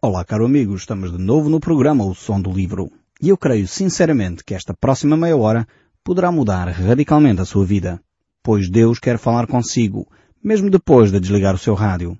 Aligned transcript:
Olá, 0.00 0.24
caro 0.24 0.46
amigo, 0.46 0.76
estamos 0.76 1.10
de 1.10 1.18
novo 1.18 1.50
no 1.50 1.58
programa 1.58 2.04
O 2.04 2.14
Som 2.14 2.40
do 2.40 2.52
Livro. 2.52 2.88
E 3.20 3.30
eu 3.30 3.36
creio 3.36 3.66
sinceramente 3.66 4.44
que 4.44 4.54
esta 4.54 4.72
próxima 4.72 5.16
meia 5.16 5.36
hora 5.36 5.66
poderá 6.04 6.30
mudar 6.30 6.68
radicalmente 6.68 7.40
a 7.40 7.44
sua 7.44 7.64
vida, 7.64 8.00
pois 8.40 8.70
Deus 8.70 9.00
quer 9.00 9.18
falar 9.18 9.48
consigo, 9.48 10.06
mesmo 10.40 10.70
depois 10.70 11.10
de 11.10 11.18
desligar 11.18 11.52
o 11.52 11.58
seu 11.58 11.74
rádio. 11.74 12.16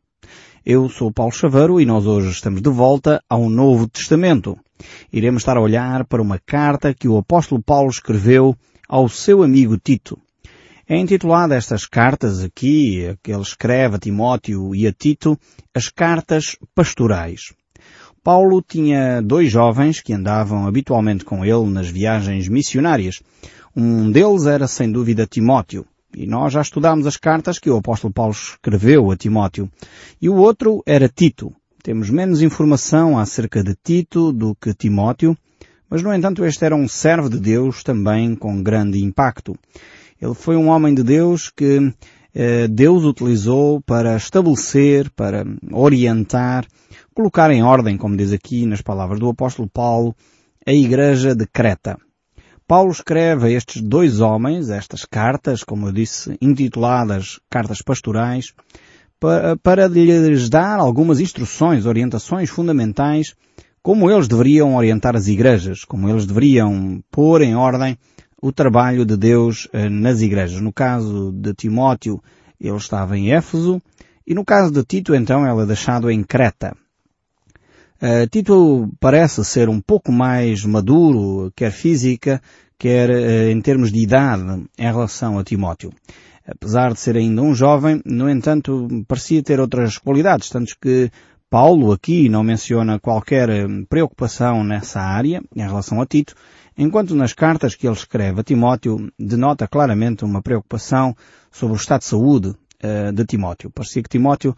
Eu 0.66 0.88
sou 0.88 1.12
Paulo 1.12 1.30
Chaveiro 1.30 1.80
e 1.80 1.86
nós 1.86 2.04
hoje 2.04 2.30
estamos 2.30 2.60
de 2.60 2.68
volta 2.68 3.22
ao 3.30 3.48
Novo 3.48 3.86
Testamento. 3.86 4.58
Iremos 5.12 5.42
estar 5.42 5.56
a 5.56 5.62
olhar 5.62 6.04
para 6.04 6.20
uma 6.20 6.40
carta 6.44 6.92
que 6.92 7.06
o 7.06 7.16
apóstolo 7.16 7.62
Paulo 7.62 7.90
escreveu 7.90 8.56
ao 8.88 9.08
seu 9.08 9.44
amigo 9.44 9.78
Tito. 9.78 10.18
É 10.84 10.96
intitulada 10.96 11.54
estas 11.54 11.86
cartas 11.86 12.42
aqui, 12.42 13.16
que 13.22 13.30
ele 13.30 13.42
escreve 13.42 13.94
a 13.94 13.98
Timóteo 14.00 14.74
e 14.74 14.84
a 14.84 14.92
Tito, 14.92 15.38
as 15.72 15.88
cartas 15.88 16.56
pastorais. 16.74 17.52
Paulo 18.28 18.60
tinha 18.60 19.22
dois 19.22 19.50
jovens 19.50 20.02
que 20.02 20.12
andavam 20.12 20.66
habitualmente 20.66 21.24
com 21.24 21.46
ele 21.46 21.64
nas 21.70 21.88
viagens 21.88 22.46
missionárias. 22.46 23.22
Um 23.74 24.10
deles 24.10 24.44
era 24.44 24.68
sem 24.68 24.92
dúvida 24.92 25.26
Timóteo. 25.26 25.86
E 26.14 26.26
nós 26.26 26.52
já 26.52 26.60
estudámos 26.60 27.06
as 27.06 27.16
cartas 27.16 27.58
que 27.58 27.70
o 27.70 27.78
apóstolo 27.78 28.12
Paulo 28.12 28.32
escreveu 28.32 29.10
a 29.10 29.16
Timóteo. 29.16 29.66
E 30.20 30.28
o 30.28 30.34
outro 30.34 30.82
era 30.84 31.08
Tito. 31.08 31.54
Temos 31.82 32.10
menos 32.10 32.42
informação 32.42 33.18
acerca 33.18 33.64
de 33.64 33.74
Tito 33.82 34.30
do 34.30 34.54
que 34.54 34.74
Timóteo, 34.74 35.34
mas 35.88 36.02
no 36.02 36.12
entanto 36.12 36.44
este 36.44 36.66
era 36.66 36.76
um 36.76 36.86
servo 36.86 37.30
de 37.30 37.40
Deus 37.40 37.82
também 37.82 38.34
com 38.34 38.62
grande 38.62 39.02
impacto. 39.02 39.56
Ele 40.20 40.34
foi 40.34 40.54
um 40.54 40.68
homem 40.68 40.94
de 40.94 41.02
Deus 41.02 41.48
que 41.48 41.94
eh, 42.34 42.68
Deus 42.68 43.04
utilizou 43.04 43.80
para 43.80 44.14
estabelecer, 44.16 45.08
para 45.16 45.46
orientar, 45.72 46.66
colocar 47.18 47.50
em 47.50 47.64
ordem, 47.64 47.96
como 47.96 48.16
diz 48.16 48.32
aqui 48.32 48.64
nas 48.64 48.80
palavras 48.80 49.18
do 49.18 49.28
apóstolo 49.28 49.68
Paulo, 49.68 50.14
a 50.64 50.72
igreja 50.72 51.34
de 51.34 51.48
Creta. 51.48 51.98
Paulo 52.64 52.92
escreve 52.92 53.48
a 53.48 53.50
estes 53.50 53.82
dois 53.82 54.20
homens 54.20 54.70
estas 54.70 55.04
cartas, 55.04 55.64
como 55.64 55.88
eu 55.88 55.92
disse, 55.92 56.38
intituladas 56.40 57.40
Cartas 57.50 57.82
Pastorais, 57.82 58.54
para, 59.18 59.56
para 59.56 59.88
lhes 59.88 60.48
dar 60.48 60.78
algumas 60.78 61.18
instruções, 61.18 61.86
orientações 61.86 62.50
fundamentais, 62.50 63.34
como 63.82 64.08
eles 64.08 64.28
deveriam 64.28 64.76
orientar 64.76 65.16
as 65.16 65.26
igrejas, 65.26 65.84
como 65.84 66.08
eles 66.08 66.24
deveriam 66.24 67.02
pôr 67.10 67.42
em 67.42 67.56
ordem 67.56 67.98
o 68.40 68.52
trabalho 68.52 69.04
de 69.04 69.16
Deus 69.16 69.66
eh, 69.72 69.88
nas 69.88 70.20
igrejas. 70.20 70.60
No 70.60 70.72
caso 70.72 71.32
de 71.32 71.52
Timóteo, 71.52 72.22
ele 72.60 72.76
estava 72.76 73.18
em 73.18 73.32
Éfeso, 73.32 73.82
e 74.24 74.34
no 74.34 74.44
caso 74.44 74.70
de 74.72 74.84
Tito, 74.84 75.16
então, 75.16 75.44
ele 75.44 75.62
é 75.64 75.66
deixado 75.66 76.08
em 76.08 76.22
Creta. 76.22 76.76
Uh, 78.00 78.28
Tito 78.30 78.88
parece 79.00 79.44
ser 79.44 79.68
um 79.68 79.80
pouco 79.80 80.12
mais 80.12 80.64
maduro, 80.64 81.52
quer 81.56 81.72
física, 81.72 82.40
quer 82.78 83.10
uh, 83.10 83.50
em 83.50 83.60
termos 83.60 83.90
de 83.90 84.00
idade, 84.00 84.64
em 84.78 84.84
relação 84.84 85.38
a 85.38 85.42
Timóteo. 85.42 85.92
Apesar 86.46 86.92
de 86.92 87.00
ser 87.00 87.16
ainda 87.16 87.42
um 87.42 87.54
jovem, 87.54 88.00
no 88.06 88.30
entanto, 88.30 88.88
parecia 89.06 89.42
ter 89.42 89.58
outras 89.60 89.98
qualidades, 89.98 90.48
tanto 90.48 90.74
que 90.80 91.10
Paulo 91.50 91.92
aqui 91.92 92.28
não 92.28 92.44
menciona 92.44 93.00
qualquer 93.00 93.48
preocupação 93.88 94.62
nessa 94.62 95.00
área 95.00 95.42
em 95.54 95.60
relação 95.60 96.00
a 96.00 96.06
Tito, 96.06 96.34
enquanto 96.76 97.16
nas 97.16 97.32
cartas 97.32 97.74
que 97.74 97.86
ele 97.86 97.96
escreve 97.96 98.40
a 98.40 98.44
Timóteo 98.44 99.10
denota 99.18 99.66
claramente 99.66 100.24
uma 100.24 100.40
preocupação 100.40 101.16
sobre 101.50 101.74
o 101.74 101.76
estado 101.76 102.00
de 102.00 102.06
saúde 102.06 102.48
uh, 102.48 103.12
de 103.12 103.24
Timóteo. 103.24 103.70
Parecia 103.70 104.02
que 104.02 104.08
Timóteo 104.08 104.54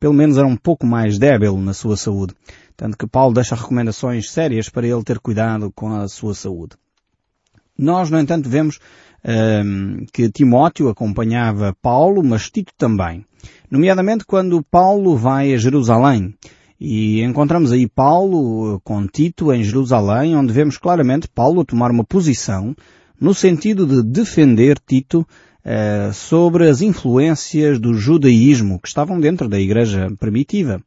pelo 0.00 0.14
menos 0.14 0.38
era 0.38 0.46
um 0.46 0.56
pouco 0.56 0.86
mais 0.86 1.18
débil 1.18 1.56
na 1.58 1.74
sua 1.74 1.96
saúde. 1.96 2.34
Tanto 2.80 2.96
que 2.96 3.06
Paulo 3.06 3.34
deixa 3.34 3.54
recomendações 3.54 4.30
sérias 4.30 4.70
para 4.70 4.88
ele 4.88 5.04
ter 5.04 5.18
cuidado 5.18 5.70
com 5.70 5.92
a 5.92 6.08
sua 6.08 6.32
saúde. 6.32 6.76
Nós, 7.76 8.08
no 8.08 8.18
entanto, 8.18 8.48
vemos 8.48 8.78
um, 9.22 10.06
que 10.10 10.30
Timóteo 10.30 10.88
acompanhava 10.88 11.76
Paulo, 11.82 12.24
mas 12.24 12.48
Tito 12.48 12.72
também. 12.78 13.22
Nomeadamente 13.70 14.24
quando 14.24 14.62
Paulo 14.62 15.14
vai 15.14 15.52
a 15.52 15.58
Jerusalém. 15.58 16.34
E 16.80 17.20
encontramos 17.20 17.70
aí 17.70 17.86
Paulo 17.86 18.80
com 18.82 19.06
Tito 19.06 19.52
em 19.52 19.62
Jerusalém, 19.62 20.34
onde 20.34 20.50
vemos 20.50 20.78
claramente 20.78 21.28
Paulo 21.28 21.66
tomar 21.66 21.90
uma 21.90 22.02
posição 22.02 22.74
no 23.20 23.34
sentido 23.34 23.84
de 23.84 24.02
defender 24.02 24.78
Tito 24.78 25.20
uh, 25.20 26.14
sobre 26.14 26.66
as 26.66 26.80
influências 26.80 27.78
do 27.78 27.92
judaísmo 27.92 28.80
que 28.80 28.88
estavam 28.88 29.20
dentro 29.20 29.50
da 29.50 29.60
igreja 29.60 30.10
primitiva. 30.18 30.82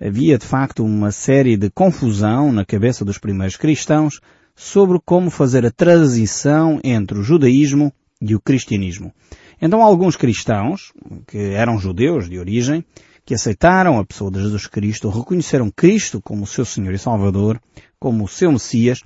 Havia 0.00 0.38
de 0.38 0.46
facto 0.46 0.84
uma 0.84 1.10
série 1.10 1.56
de 1.56 1.70
confusão 1.70 2.52
na 2.52 2.64
cabeça 2.64 3.04
dos 3.04 3.18
primeiros 3.18 3.56
cristãos 3.56 4.20
sobre 4.54 4.98
como 5.04 5.28
fazer 5.28 5.66
a 5.66 5.72
transição 5.72 6.80
entre 6.84 7.18
o 7.18 7.22
judaísmo 7.22 7.92
e 8.20 8.34
o 8.34 8.40
cristianismo. 8.40 9.12
Então 9.60 9.82
alguns 9.82 10.14
cristãos, 10.14 10.92
que 11.26 11.38
eram 11.38 11.78
judeus 11.78 12.28
de 12.28 12.38
origem, 12.38 12.84
que 13.24 13.34
aceitaram 13.34 13.98
a 13.98 14.04
pessoa 14.04 14.30
de 14.30 14.40
Jesus 14.40 14.68
Cristo, 14.68 15.08
reconheceram 15.08 15.70
Cristo 15.70 16.20
como 16.22 16.46
seu 16.46 16.64
Senhor 16.64 16.94
e 16.94 16.98
Salvador, 16.98 17.60
como 17.98 18.24
o 18.24 18.28
seu 18.28 18.52
Messias, 18.52 19.00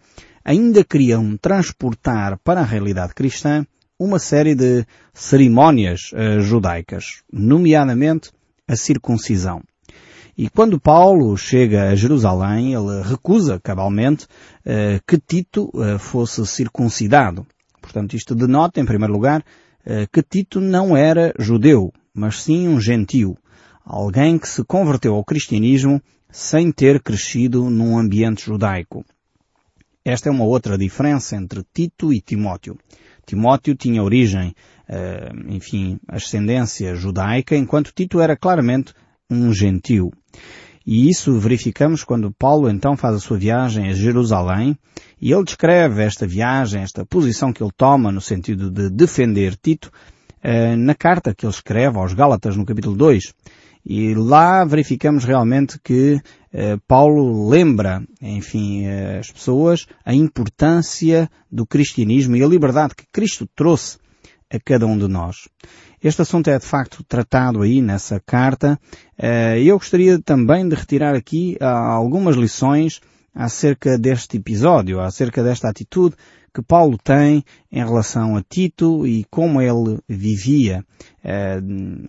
ainda 0.45 0.85
queriam 0.85 1.37
transportar 1.39 2.39
para 2.39 2.61
a 2.61 2.65
realidade 2.65 3.15
cristã 3.15 3.67
uma 3.99 4.19
série 4.19 4.55
de 4.55 4.85
cerimónias 5.15 6.11
uh, 6.13 6.41
judaicas, 6.41 7.23
nomeadamente 7.33 8.31
a 8.69 8.77
circuncisão. 8.77 9.63
E 10.37 10.49
quando 10.49 10.81
Paulo 10.81 11.37
chega 11.37 11.91
a 11.91 11.95
Jerusalém, 11.95 12.75
ele 12.75 13.03
recusa 13.03 13.61
cabalmente 13.61 14.25
uh, 14.25 15.03
que 15.07 15.19
Tito 15.19 15.71
uh, 15.75 15.99
fosse 15.99 16.45
circuncidado. 16.47 17.47
Portanto, 17.81 18.15
isto 18.15 18.35
denota, 18.35 18.81
em 18.81 18.87
primeiro 18.87 19.13
lugar, 19.13 19.45
que 20.13 20.23
Tito 20.23 20.61
não 20.61 20.97
era 20.97 21.35
judeu, 21.37 21.93
mas 22.15 22.41
sim 22.41 22.69
um 22.69 22.81
gentio 22.81 23.37
alguém 23.85 24.39
que 24.39 24.49
se 24.49 24.65
converteu 24.65 25.15
ao 25.15 25.25
cristianismo 25.25 26.01
sem 26.31 26.73
ter 26.73 27.03
crescido 27.03 27.69
num 27.69 27.99
ambiente 27.99 28.45
judaico. 28.45 29.05
Esta 30.05 30.29
é 30.29 30.33
uma 30.33 30.45
outra 30.45 30.79
diferença 30.79 31.37
entre 31.37 31.63
Tito 31.73 32.13
e 32.13 32.21
Timóteo. 32.21 32.77
Timóteo 33.27 33.75
tinha 33.75 34.03
origem, 34.03 34.55
eh, 34.89 35.31
enfim, 35.49 35.99
ascendência 36.09 36.95
judaica, 36.95 37.57
enquanto 37.57 37.93
Tito 37.95 38.21
era 38.21 38.37
claramente 38.37 38.95
um 39.31 39.53
gentio. 39.53 40.11
E 40.87 41.09
isso 41.09 41.39
verificamos 41.39 42.03
quando 42.03 42.33
Paulo 42.33 42.69
então 42.69 42.97
faz 42.97 43.17
a 43.17 43.21
sua 43.21 43.39
viagem 43.39 43.89
a 43.89 43.93
Jerusalém 43.93 44.77
e 45.21 45.33
ele 45.33 45.45
descreve 45.45 46.03
esta 46.03 46.27
viagem, 46.27 46.83
esta 46.83 47.07
posição 47.07 47.53
que 47.53 47.63
ele 47.63 47.71
toma 47.77 48.11
no 48.11 48.21
sentido 48.21 48.69
de 48.71 48.91
defender 48.91 49.57
Tito, 49.57 49.93
eh, 50.43 50.75
na 50.75 50.95
carta 50.95 51.35
que 51.35 51.47
ele 51.47 51.53
escreve 51.53 51.99
aos 51.99 52.13
Gálatas 52.13 52.57
no 52.57 52.67
capítulo 52.67 52.97
2. 52.97 53.33
E 53.85 54.15
lá 54.15 54.65
verificamos 54.65 55.25
realmente 55.25 55.79
que 55.83 56.21
eh, 56.53 56.77
Paulo 56.87 57.49
lembra, 57.49 58.03
enfim, 58.21 58.85
eh, 58.85 59.19
as 59.19 59.31
pessoas 59.31 59.87
a 60.05 60.15
importância 60.15 61.31
do 61.51 61.67
cristianismo 61.67 62.37
e 62.37 62.43
a 62.43 62.47
liberdade 62.47 62.95
que 62.95 63.07
Cristo 63.13 63.49
trouxe 63.55 63.99
a 64.51 64.59
cada 64.61 64.87
um 64.87 64.99
de 64.99 65.09
nós. 65.09 65.49
Este 66.03 66.23
assunto 66.23 66.51
é 66.51 66.59
de 66.59 66.67
facto 66.67 67.05
tratado 67.05 67.63
aí 67.63 67.81
nessa 67.81 68.19
carta 68.19 68.77
eh, 69.17 69.63
eu 69.63 69.79
gostaria 69.79 70.19
também 70.19 70.69
de 70.69 70.75
retirar 70.75 71.15
aqui 71.15 71.57
ah, 71.61 71.93
algumas 71.93 72.35
lições 72.35 73.01
acerca 73.33 73.97
deste 73.97 74.37
episódio, 74.37 74.99
acerca 75.01 75.45
desta 75.45 75.69
atitude 75.69 76.17
que 76.53 76.61
Paulo 76.61 76.99
tem 76.99 77.45
em 77.71 77.85
relação 77.85 78.37
a 78.37 78.43
Tito 78.43 79.07
e 79.07 79.25
como 79.31 79.63
ele 79.63 80.01
vivia 80.09 80.85
eh, 81.23 81.61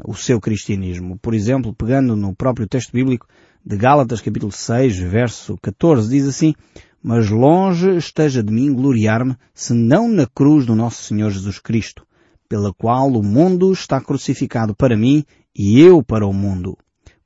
o 0.03 0.15
seu 0.15 0.41
cristianismo. 0.41 1.19
Por 1.21 1.35
exemplo, 1.35 1.71
pegando 1.71 2.15
no 2.15 2.35
próprio 2.35 2.67
texto 2.67 2.91
bíblico 2.93 3.27
de 3.63 3.77
Gálatas 3.77 4.21
capítulo 4.21 4.51
6, 4.51 4.97
verso 4.97 5.55
14, 5.61 6.09
diz 6.09 6.27
assim, 6.27 6.55
Mas 7.01 7.29
longe 7.29 7.95
esteja 7.95 8.41
de 8.41 8.51
mim 8.51 8.73
gloriar-me, 8.73 9.37
senão 9.53 10.07
na 10.07 10.25
cruz 10.25 10.65
do 10.65 10.75
nosso 10.75 11.03
Senhor 11.03 11.29
Jesus 11.29 11.59
Cristo, 11.59 12.05
pela 12.53 12.71
qual 12.71 13.11
o 13.11 13.23
mundo 13.23 13.73
está 13.73 13.99
crucificado 13.99 14.75
para 14.75 14.95
mim 14.95 15.25
e 15.55 15.81
eu 15.81 16.03
para 16.03 16.27
o 16.27 16.31
mundo. 16.31 16.77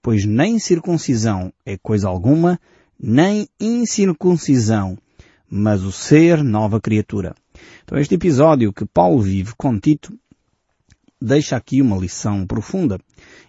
Pois 0.01 0.23
nem 0.23 0.57
circuncisão 0.57 1.51
é 1.65 1.77
coisa 1.77 2.07
alguma, 2.07 2.57
nem 2.97 3.45
incircuncisão, 3.59 4.97
mas 5.49 5.83
o 5.83 5.91
ser 5.91 6.41
nova 6.45 6.79
criatura. 6.79 7.35
Então 7.83 7.97
este 7.97 8.15
episódio 8.15 8.71
que 8.71 8.85
Paulo 8.85 9.19
vive 9.19 9.51
com 9.57 9.77
Tito 9.77 10.17
deixa 11.21 11.57
aqui 11.57 11.81
uma 11.81 11.97
lição 11.97 12.47
profunda, 12.47 12.97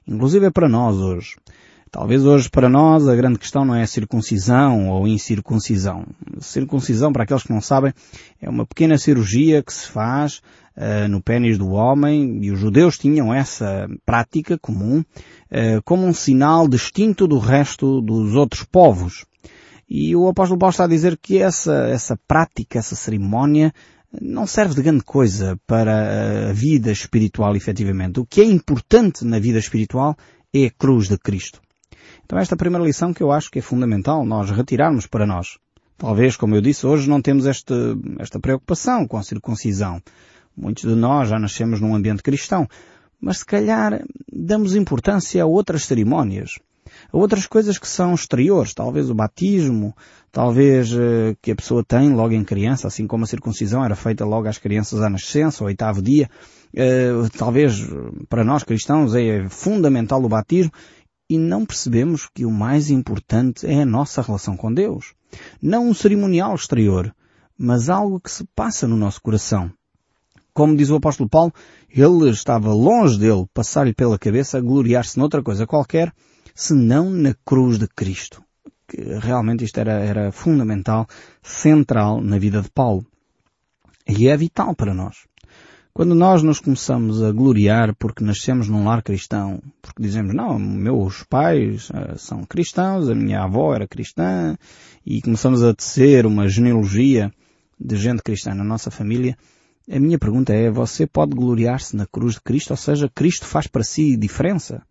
inclusive 0.04 0.46
é 0.46 0.50
para 0.50 0.68
nós 0.68 0.96
hoje. 0.96 1.36
Talvez 1.92 2.24
hoje 2.24 2.50
para 2.50 2.68
nós 2.68 3.06
a 3.06 3.14
grande 3.14 3.38
questão 3.38 3.64
não 3.64 3.76
é 3.76 3.86
circuncisão 3.86 4.88
ou 4.88 5.06
incircuncisão. 5.06 6.04
Circuncisão, 6.40 7.12
para 7.12 7.22
aqueles 7.22 7.44
que 7.44 7.52
não 7.52 7.60
sabem, 7.60 7.94
é 8.42 8.50
uma 8.50 8.66
pequena 8.66 8.98
cirurgia 8.98 9.62
que 9.62 9.72
se 9.72 9.86
faz 9.86 10.42
uh, 10.78 11.08
no 11.08 11.20
pênis 11.20 11.58
do 11.58 11.70
homem, 11.70 12.38
e 12.42 12.50
os 12.52 12.58
judeus 12.58 12.96
tinham 12.96 13.34
essa 13.34 13.88
prática 14.06 14.56
comum, 14.56 15.00
uh, 15.00 15.82
como 15.84 16.06
um 16.06 16.14
sinal 16.14 16.68
distinto 16.68 17.26
do 17.26 17.38
resto 17.38 18.00
dos 18.00 18.34
outros 18.34 18.62
povos. 18.62 19.26
E 19.90 20.14
o 20.14 20.28
apóstolo 20.28 20.58
Paulo 20.58 20.70
está 20.70 20.84
a 20.84 20.88
dizer 20.88 21.18
que 21.20 21.38
essa, 21.38 21.88
essa 21.88 22.18
prática, 22.28 22.78
essa 22.78 22.94
cerimónia, 22.94 23.72
não 24.20 24.46
serve 24.46 24.74
de 24.74 24.82
grande 24.82 25.02
coisa 25.02 25.58
para 25.66 26.50
a 26.50 26.52
vida 26.52 26.90
espiritual, 26.90 27.56
efetivamente. 27.56 28.20
O 28.20 28.26
que 28.26 28.40
é 28.40 28.44
importante 28.44 29.24
na 29.24 29.38
vida 29.38 29.58
espiritual 29.58 30.16
é 30.54 30.66
a 30.66 30.70
cruz 30.70 31.08
de 31.08 31.18
Cristo. 31.18 31.60
Então 32.24 32.38
esta 32.38 32.56
primeira 32.56 32.84
lição 32.84 33.12
que 33.12 33.22
eu 33.22 33.32
acho 33.32 33.50
que 33.50 33.58
é 33.58 33.62
fundamental 33.62 34.24
nós 34.24 34.50
retirarmos 34.50 35.06
para 35.06 35.26
nós. 35.26 35.58
Talvez, 35.96 36.36
como 36.36 36.54
eu 36.54 36.60
disse, 36.60 36.86
hoje 36.86 37.08
não 37.08 37.20
temos 37.20 37.44
este, 37.44 37.74
esta 38.20 38.38
preocupação 38.38 39.06
com 39.06 39.16
a 39.16 39.22
circuncisão. 39.22 40.00
Muitos 40.60 40.82
de 40.82 40.96
nós 40.96 41.28
já 41.28 41.38
nascemos 41.38 41.80
num 41.80 41.94
ambiente 41.94 42.22
cristão. 42.22 42.66
Mas 43.20 43.38
se 43.38 43.46
calhar 43.46 44.04
damos 44.32 44.74
importância 44.74 45.42
a 45.42 45.46
outras 45.46 45.84
cerimónias, 45.84 46.58
a 47.12 47.16
outras 47.16 47.46
coisas 47.46 47.78
que 47.78 47.86
são 47.86 48.12
exteriores, 48.12 48.74
talvez 48.74 49.08
o 49.08 49.14
batismo, 49.14 49.94
talvez 50.32 50.92
eh, 50.92 51.36
que 51.40 51.52
a 51.52 51.56
pessoa 51.56 51.84
tem 51.84 52.12
logo 52.12 52.34
em 52.34 52.44
criança, 52.44 52.88
assim 52.88 53.06
como 53.06 53.24
a 53.24 53.26
circuncisão 53.26 53.84
era 53.84 53.94
feita 53.94 54.24
logo 54.24 54.48
às 54.48 54.58
crianças 54.58 55.00
à 55.00 55.08
nascença, 55.08 55.62
ao 55.62 55.68
oitavo 55.68 56.02
dia. 56.02 56.28
Eh, 56.74 57.12
talvez 57.36 57.80
para 58.28 58.44
nós 58.44 58.64
cristãos 58.64 59.14
é 59.14 59.48
fundamental 59.48 60.22
o 60.24 60.28
batismo 60.28 60.72
e 61.30 61.38
não 61.38 61.64
percebemos 61.64 62.28
que 62.32 62.44
o 62.44 62.50
mais 62.50 62.90
importante 62.90 63.66
é 63.66 63.82
a 63.82 63.86
nossa 63.86 64.22
relação 64.22 64.56
com 64.56 64.72
Deus. 64.72 65.14
Não 65.62 65.88
um 65.88 65.94
cerimonial 65.94 66.54
exterior, 66.54 67.14
mas 67.56 67.88
algo 67.88 68.20
que 68.20 68.30
se 68.30 68.44
passa 68.56 68.88
no 68.88 68.96
nosso 68.96 69.20
coração. 69.20 69.70
Como 70.52 70.76
diz 70.76 70.90
o 70.90 70.96
apóstolo 70.96 71.28
Paulo, 71.28 71.52
ele 71.88 72.30
estava 72.30 72.72
longe 72.72 73.18
dele 73.18 73.46
passar-lhe 73.54 73.94
pela 73.94 74.18
cabeça 74.18 74.58
a 74.58 74.60
gloriar-se 74.60 75.18
noutra 75.18 75.42
coisa 75.42 75.66
qualquer, 75.66 76.12
senão 76.54 77.10
na 77.10 77.34
cruz 77.44 77.78
de 77.78 77.86
Cristo. 77.88 78.42
Que 78.88 79.00
realmente 79.20 79.64
isto 79.64 79.78
era, 79.78 79.92
era 79.92 80.32
fundamental, 80.32 81.06
central 81.42 82.20
na 82.20 82.38
vida 82.38 82.60
de 82.60 82.70
Paulo. 82.70 83.06
E 84.08 84.28
é 84.28 84.36
vital 84.36 84.74
para 84.74 84.94
nós. 84.94 85.28
Quando 85.98 86.14
nós 86.14 86.44
nos 86.44 86.60
começamos 86.60 87.20
a 87.24 87.32
gloriar 87.32 87.92
porque 87.96 88.22
nascemos 88.22 88.68
num 88.68 88.84
lar 88.84 89.02
cristão, 89.02 89.60
porque 89.82 90.00
dizemos, 90.00 90.32
não, 90.32 90.56
meus 90.56 91.24
pais 91.24 91.90
uh, 91.90 92.16
são 92.16 92.44
cristãos, 92.44 93.08
a 93.08 93.16
minha 93.16 93.42
avó 93.42 93.74
era 93.74 93.88
cristã, 93.88 94.56
e 95.04 95.20
começamos 95.20 95.60
a 95.60 95.74
tecer 95.74 96.24
uma 96.24 96.46
genealogia 96.46 97.32
de 97.80 97.96
gente 97.96 98.22
cristã 98.22 98.54
na 98.54 98.62
nossa 98.62 98.92
família, 98.92 99.36
a 99.90 99.98
minha 99.98 100.18
pergunta 100.18 100.52
é, 100.52 100.70
você 100.70 101.06
pode 101.06 101.34
gloriar-se 101.34 101.96
na 101.96 102.06
cruz 102.06 102.34
de 102.34 102.40
Cristo? 102.40 102.70
Ou 102.70 102.76
seja, 102.76 103.10
Cristo 103.14 103.46
faz 103.46 103.66
para 103.66 103.82
si 103.82 104.16
diferença? 104.16 104.82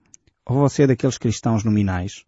Ou 0.45 0.57
você 0.57 0.83
é 0.83 0.87
daqueles 0.87 1.17
cristãos 1.17 1.63
nominais? 1.63 2.25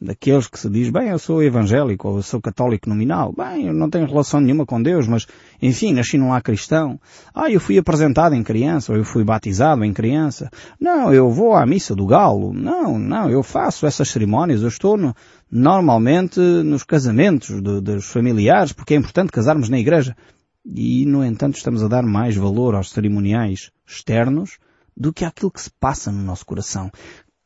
daqueles 0.00 0.46
que 0.46 0.58
se 0.58 0.68
diz, 0.68 0.90
bem, 0.90 1.08
eu 1.08 1.18
sou 1.18 1.42
evangélico 1.42 2.08
ou 2.08 2.16
eu 2.16 2.22
sou 2.22 2.40
católico 2.40 2.88
nominal. 2.88 3.32
Bem, 3.32 3.66
eu 3.66 3.72
não 3.72 3.88
tenho 3.88 4.06
relação 4.06 4.40
nenhuma 4.40 4.66
com 4.66 4.82
Deus, 4.82 5.08
mas, 5.08 5.26
enfim, 5.62 5.92
nasci 5.92 6.18
num 6.18 6.30
lar 6.30 6.42
cristão. 6.42 7.00
Ah, 7.34 7.50
eu 7.50 7.60
fui 7.60 7.78
apresentado 7.78 8.34
em 8.34 8.42
criança 8.42 8.92
ou 8.92 8.98
eu 8.98 9.04
fui 9.04 9.24
batizado 9.24 9.84
em 9.84 9.92
criança. 9.92 10.50
Não, 10.78 11.12
eu 11.12 11.30
vou 11.30 11.54
à 11.54 11.64
missa 11.64 11.94
do 11.94 12.06
galo. 12.06 12.52
Não, 12.52 12.98
não, 12.98 13.30
eu 13.30 13.42
faço 13.42 13.86
essas 13.86 14.08
cerimónias. 14.08 14.62
Eu 14.62 14.68
estou 14.68 14.96
no, 14.96 15.14
normalmente 15.50 16.40
nos 16.40 16.82
casamentos 16.82 17.62
de, 17.62 17.80
dos 17.80 18.06
familiares, 18.06 18.72
porque 18.72 18.94
é 18.94 18.96
importante 18.96 19.32
casarmos 19.32 19.68
na 19.68 19.78
igreja. 19.78 20.16
E, 20.64 21.04
no 21.04 21.24
entanto, 21.24 21.56
estamos 21.56 21.82
a 21.82 21.88
dar 21.88 22.02
mais 22.02 22.36
valor 22.36 22.74
aos 22.74 22.90
cerimoniais 22.90 23.70
externos 23.86 24.58
do 24.96 25.12
que 25.12 25.24
àquilo 25.24 25.50
que 25.50 25.60
se 25.60 25.70
passa 25.70 26.10
no 26.10 26.22
nosso 26.22 26.46
coração. 26.46 26.90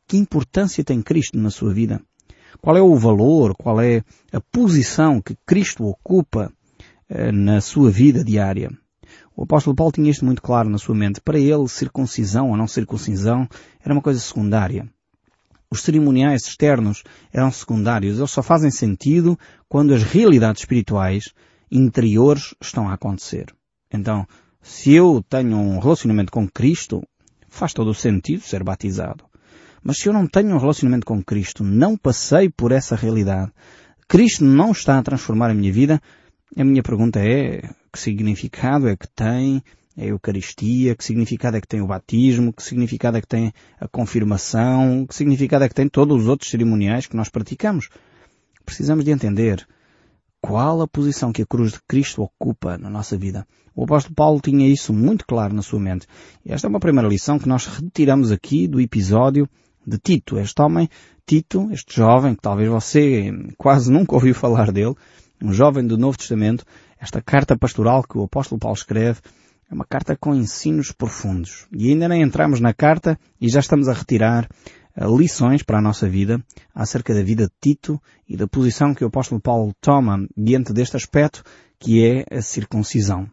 Que 0.07 0.17
importância 0.17 0.83
tem 0.83 1.01
Cristo 1.01 1.37
na 1.37 1.49
sua 1.49 1.73
vida? 1.73 2.01
Qual 2.61 2.75
é 2.77 2.81
o 2.81 2.95
valor, 2.95 3.55
qual 3.55 3.79
é 3.81 4.03
a 4.31 4.39
posição 4.39 5.21
que 5.21 5.35
Cristo 5.45 5.85
ocupa 5.85 6.51
eh, 7.09 7.31
na 7.31 7.61
sua 7.61 7.91
vida 7.91 8.23
diária? 8.23 8.71
O 9.35 9.43
apóstolo 9.43 9.75
Paulo 9.75 9.91
tinha 9.91 10.11
isto 10.11 10.25
muito 10.25 10.41
claro 10.41 10.69
na 10.69 10.77
sua 10.77 10.95
mente. 10.95 11.21
Para 11.21 11.39
ele, 11.39 11.67
circuncisão 11.67 12.49
ou 12.49 12.57
não 12.57 12.67
circuncisão 12.67 13.47
era 13.83 13.93
uma 13.93 14.01
coisa 14.01 14.19
secundária. 14.19 14.89
Os 15.71 15.81
cerimoniais 15.81 16.47
externos 16.47 17.03
eram 17.31 17.51
secundários. 17.51 18.17
Eles 18.17 18.31
só 18.31 18.41
fazem 18.41 18.71
sentido 18.71 19.37
quando 19.67 19.93
as 19.93 20.03
realidades 20.03 20.63
espirituais 20.63 21.33
interiores 21.71 22.53
estão 22.61 22.89
a 22.89 22.93
acontecer. 22.93 23.53
Então, 23.91 24.27
se 24.61 24.93
eu 24.93 25.23
tenho 25.27 25.57
um 25.57 25.79
relacionamento 25.79 26.31
com 26.31 26.47
Cristo, 26.47 27.01
faz 27.47 27.73
todo 27.73 27.89
o 27.91 27.95
sentido 27.95 28.41
ser 28.41 28.63
batizado. 28.63 29.25
Mas 29.81 29.97
se 29.97 30.09
eu 30.09 30.13
não 30.13 30.27
tenho 30.27 30.53
um 30.53 30.57
relacionamento 30.57 31.05
com 31.05 31.23
Cristo, 31.23 31.63
não 31.63 31.97
passei 31.97 32.49
por 32.49 32.71
essa 32.71 32.95
realidade, 32.95 33.51
Cristo 34.07 34.43
não 34.43 34.71
está 34.71 34.97
a 34.97 35.03
transformar 35.03 35.49
a 35.49 35.53
minha 35.53 35.71
vida, 35.71 36.01
a 36.57 36.63
minha 36.63 36.83
pergunta 36.83 37.19
é 37.19 37.61
que 37.91 37.99
significado 37.99 38.87
é 38.87 38.95
que 38.95 39.07
tem 39.07 39.63
a 39.97 40.05
Eucaristia, 40.05 40.95
que 40.95 41.03
significado 41.03 41.57
é 41.57 41.61
que 41.61 41.67
tem 41.67 41.81
o 41.81 41.87
batismo, 41.87 42.53
que 42.53 42.63
significado 42.63 43.17
é 43.17 43.21
que 43.21 43.27
tem 43.27 43.53
a 43.79 43.87
confirmação, 43.87 45.05
que 45.05 45.13
significado 45.13 45.63
é 45.63 45.69
que 45.69 45.75
tem 45.75 45.87
todos 45.87 46.23
os 46.23 46.27
outros 46.27 46.49
cerimoniais 46.49 47.05
que 47.05 47.15
nós 47.15 47.29
praticamos. 47.29 47.89
Precisamos 48.65 49.05
de 49.05 49.11
entender 49.11 49.67
qual 50.41 50.81
a 50.81 50.87
posição 50.87 51.31
que 51.31 51.41
a 51.41 51.45
cruz 51.45 51.73
de 51.73 51.79
Cristo 51.87 52.21
ocupa 52.21 52.77
na 52.77 52.89
nossa 52.89 53.17
vida. 53.17 53.45
O 53.75 53.83
apóstolo 53.83 54.15
Paulo 54.15 54.41
tinha 54.41 54.67
isso 54.67 54.93
muito 54.93 55.25
claro 55.25 55.53
na 55.53 55.61
sua 55.61 55.79
mente. 55.79 56.07
E 56.45 56.51
esta 56.51 56.67
é 56.67 56.69
uma 56.69 56.79
primeira 56.79 57.07
lição 57.07 57.39
que 57.39 57.47
nós 57.47 57.65
retiramos 57.65 58.31
aqui 58.31 58.67
do 58.67 58.81
episódio 58.81 59.47
de 59.85 59.97
Tito. 59.97 60.37
Este 60.37 60.61
homem, 60.61 60.89
Tito, 61.25 61.69
este 61.71 61.95
jovem, 61.95 62.35
que 62.35 62.41
talvez 62.41 62.69
você 62.69 63.31
quase 63.57 63.91
nunca 63.93 64.15
ouviu 64.15 64.33
falar 64.35 64.71
dele, 64.71 64.95
um 65.41 65.53
jovem 65.53 65.85
do 65.85 65.97
Novo 65.97 66.17
Testamento, 66.17 66.65
esta 66.99 67.21
carta 67.21 67.57
pastoral 67.57 68.03
que 68.03 68.17
o 68.17 68.23
apóstolo 68.23 68.59
Paulo 68.59 68.75
escreve, 68.75 69.19
é 69.71 69.73
uma 69.73 69.85
carta 69.85 70.15
com 70.15 70.33
ensinos 70.33 70.91
profundos. 70.91 71.67
E 71.71 71.89
ainda 71.89 72.07
nem 72.07 72.21
entramos 72.21 72.59
na 72.59 72.73
carta 72.73 73.19
e 73.39 73.47
já 73.47 73.59
estamos 73.59 73.87
a 73.87 73.93
retirar 73.93 74.49
lições 75.07 75.63
para 75.63 75.79
a 75.79 75.81
nossa 75.81 76.09
vida 76.09 76.43
acerca 76.73 77.13
da 77.13 77.23
vida 77.23 77.45
de 77.45 77.53
Tito 77.61 78.01
e 78.27 78.35
da 78.35 78.47
posição 78.47 78.93
que 78.93 79.03
o 79.03 79.07
apóstolo 79.07 79.41
Paulo 79.41 79.73
toma 79.79 80.27
diante 80.35 80.73
deste 80.73 80.97
aspecto 80.97 81.43
que 81.79 82.05
é 82.05 82.37
a 82.37 82.41
circuncisão. 82.41 83.29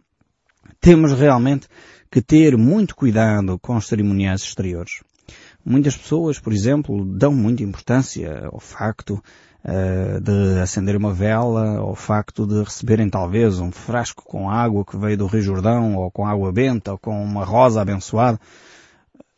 Temos 0.81 1.13
realmente 1.13 1.67
que 2.11 2.23
ter 2.23 2.57
muito 2.57 2.95
cuidado 2.95 3.59
com 3.59 3.77
os 3.77 3.87
cerimoniais 3.87 4.43
exteriores. 4.43 5.03
Muitas 5.65 5.97
pessoas, 5.97 6.39
por 6.39 6.53
exemplo, 6.53 7.05
dão 7.05 7.35
muita 7.35 7.65
importância 7.65 8.47
ao 8.53 8.61
facto 8.61 9.21
uh, 9.65 10.21
de 10.21 10.61
acender 10.61 10.97
uma 10.97 11.13
vela, 11.13 11.79
ao 11.79 11.97
facto 11.97 12.47
de 12.47 12.63
receberem 12.63 13.11
talvez 13.11 13.59
um 13.59 13.73
frasco 13.73 14.23
com 14.25 14.49
água 14.49 14.85
que 14.85 14.97
veio 14.97 15.19
do 15.19 15.27
Rio 15.27 15.43
Jordão, 15.43 15.97
ou 15.97 16.09
com 16.11 16.25
água 16.25 16.53
benta, 16.53 16.93
ou 16.93 16.99
com 16.99 17.21
uma 17.21 17.45
rosa 17.45 17.83
abençoada. 17.83 18.39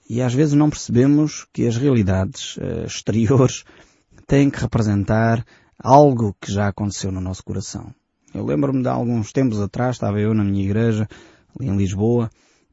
E 0.09 0.23
às 0.23 0.33
vezes 0.33 0.55
não 0.55 0.71
percebemos 0.71 1.47
que 1.53 1.67
as 1.67 1.77
realidades 1.77 2.57
uh, 2.57 2.87
exteriores 2.87 3.65
têm 4.27 4.49
que 4.51 4.61
representar 4.61 5.45
algo 5.79 6.35
que 6.41 6.51
já 6.51 6.69
aconteceu 6.69 7.13
no 7.13 7.21
nosso 7.21 7.45
coração. 7.45 7.95
Eu 8.35 8.45
lembro-me 8.45 8.83
de 8.83 8.89
alguns 8.89 9.33
tempos 9.33 9.61
atrás, 9.61 9.97
estava 9.97 10.21
eu 10.21 10.35
na 10.35 10.45
minha 10.45 10.65
igreja, 10.65 11.09
ali 11.59 11.69
em 11.69 11.77
Lisboa, 11.77 12.31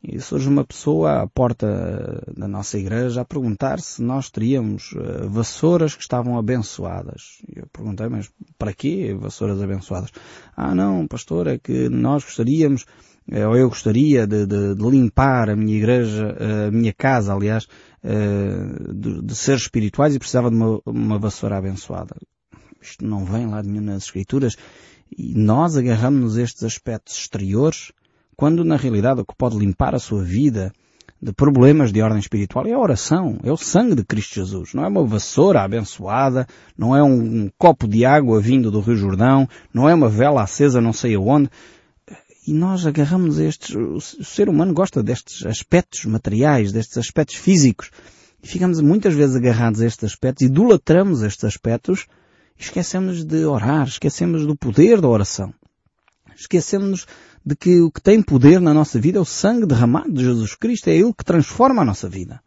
e 0.08 0.20
surge 0.20 0.48
uma 0.48 0.64
pessoa 0.64 1.24
à 1.24 1.28
porta 1.28 2.24
da 2.38 2.48
nossa 2.48 2.78
igreja 2.78 3.22
a 3.22 3.26
perguntar 3.26 3.80
se 3.80 4.02
nós 4.02 4.30
teríamos 4.30 4.92
uh, 4.92 5.28
vassouras 5.30 5.96
que 5.96 6.02
estavam 6.02 6.38
abençoadas. 6.38 7.42
Eu 7.54 7.66
perguntei, 7.68 8.08
mas 8.08 8.30
para 8.58 8.74
quê 8.74 9.16
vassouras 9.20 9.62
abençoadas? 9.62 10.12
Ah 10.56 10.76
não, 10.76 11.08
pastor, 11.08 11.48
é 11.48 11.58
que 11.58 11.90
nós 11.90 12.24
gostaríamos, 12.24 12.86
ou 13.32 13.58
eu 13.58 13.70
gostaria 13.70 14.28
de, 14.28 14.46
de, 14.46 14.76
de, 14.76 14.90
limpar 14.90 15.50
a 15.50 15.56
minha 15.56 15.76
igreja, 15.76 16.38
uh, 16.40 16.68
a 16.68 16.72
minha 16.72 16.94
casa, 16.94 17.34
aliás, 17.34 17.68
de, 18.94 19.22
de 19.24 19.36
seres 19.36 19.64
espirituais 19.64 20.14
e 20.14 20.20
precisava 20.20 20.52
de 20.52 20.56
uma, 20.56 20.80
uma 20.86 21.18
vassoura 21.18 21.58
abençoada. 21.58 22.16
Isto 22.80 23.04
não 23.04 23.26
vem 23.26 23.48
lá 23.48 23.64
de 23.64 23.68
nenhuma 23.68 23.94
das 23.94 24.04
escrituras. 24.04 24.56
E 25.18 25.34
nós 25.34 25.76
agarramos-nos 25.76 26.38
estes 26.38 26.64
aspectos 26.64 27.18
exteriores 27.18 27.92
quando 28.36 28.64
na 28.64 28.76
realidade 28.76 29.22
o 29.22 29.26
que 29.26 29.36
pode 29.36 29.58
limpar 29.58 29.96
a 29.96 30.00
sua 30.00 30.24
vida 30.24 30.72
de 31.22 31.32
problemas 31.32 31.92
de 31.92 32.02
ordem 32.02 32.20
espiritual 32.20 32.68
é 32.68 32.74
a 32.74 32.80
oração, 32.80 33.40
é 33.44 33.52
o 33.52 33.58
sangue 33.58 33.96
de 33.96 34.04
Cristo 34.04 34.36
Jesus. 34.36 34.74
Não 34.74 34.84
é 34.84 34.88
uma 34.88 35.06
vassoura 35.06 35.64
abençoada, 35.64 36.46
não 36.78 36.96
é 36.96 37.02
um, 37.02 37.44
um 37.46 37.50
copo 37.58 37.88
de 37.88 38.06
água 38.06 38.40
vindo 38.40 38.70
do 38.70 38.82
Rio 38.82 38.96
Jordão, 38.96 39.48
não 39.74 39.90
é 39.90 39.94
uma 39.94 40.10
vela 40.10 40.44
acesa 40.44 40.82
não 40.82 40.94
sei 40.94 41.16
aonde. 41.16 41.50
E 42.48 42.54
nós 42.54 42.86
agarramos 42.86 43.40
estes, 43.40 43.76
o 43.76 44.00
ser 44.00 44.50
humano 44.50 44.74
gosta 44.74 45.02
destes 45.02 45.46
aspectos 45.46 46.06
materiais, 46.06 46.72
destes 46.72 46.98
aspectos 46.98 47.36
físicos. 47.36 47.90
E 48.44 48.48
ficamos 48.48 48.80
muitas 48.82 49.14
vezes 49.14 49.36
agarrados 49.36 49.82
a 49.82 49.86
estes 49.86 50.04
aspectos, 50.12 50.46
idolatramos 50.46 51.24
estes 51.24 51.44
aspectos 51.44 52.08
esquecemos 52.58 53.24
de 53.24 53.46
orar, 53.46 53.88
esquecemos 53.88 54.46
do 54.46 54.56
poder 54.56 55.02
da 55.02 55.08
oração. 55.08 55.54
Esquecemos 56.36 57.06
de 57.46 57.56
que 57.56 57.82
o 57.82 57.92
que 57.92 58.02
tem 58.02 58.22
poder 58.22 58.60
na 58.60 58.74
nossa 58.74 59.00
vida 59.00 59.18
é 59.18 59.22
o 59.22 59.26
sangue 59.26 59.66
derramado 59.66 60.12
de 60.12 60.24
Jesus 60.24 60.56
Cristo, 60.56 60.90
é 60.90 60.96
Ele 60.96 61.14
que 61.14 61.24
transforma 61.24 61.82
a 61.82 61.86
nossa 61.86 62.10
vida. 62.10 62.42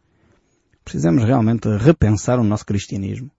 Precisamos 0.83 1.23
realmente 1.23 1.67
repensar 1.77 2.39
o 2.39 2.43
nosso 2.43 2.65
cristianismo 2.65 3.29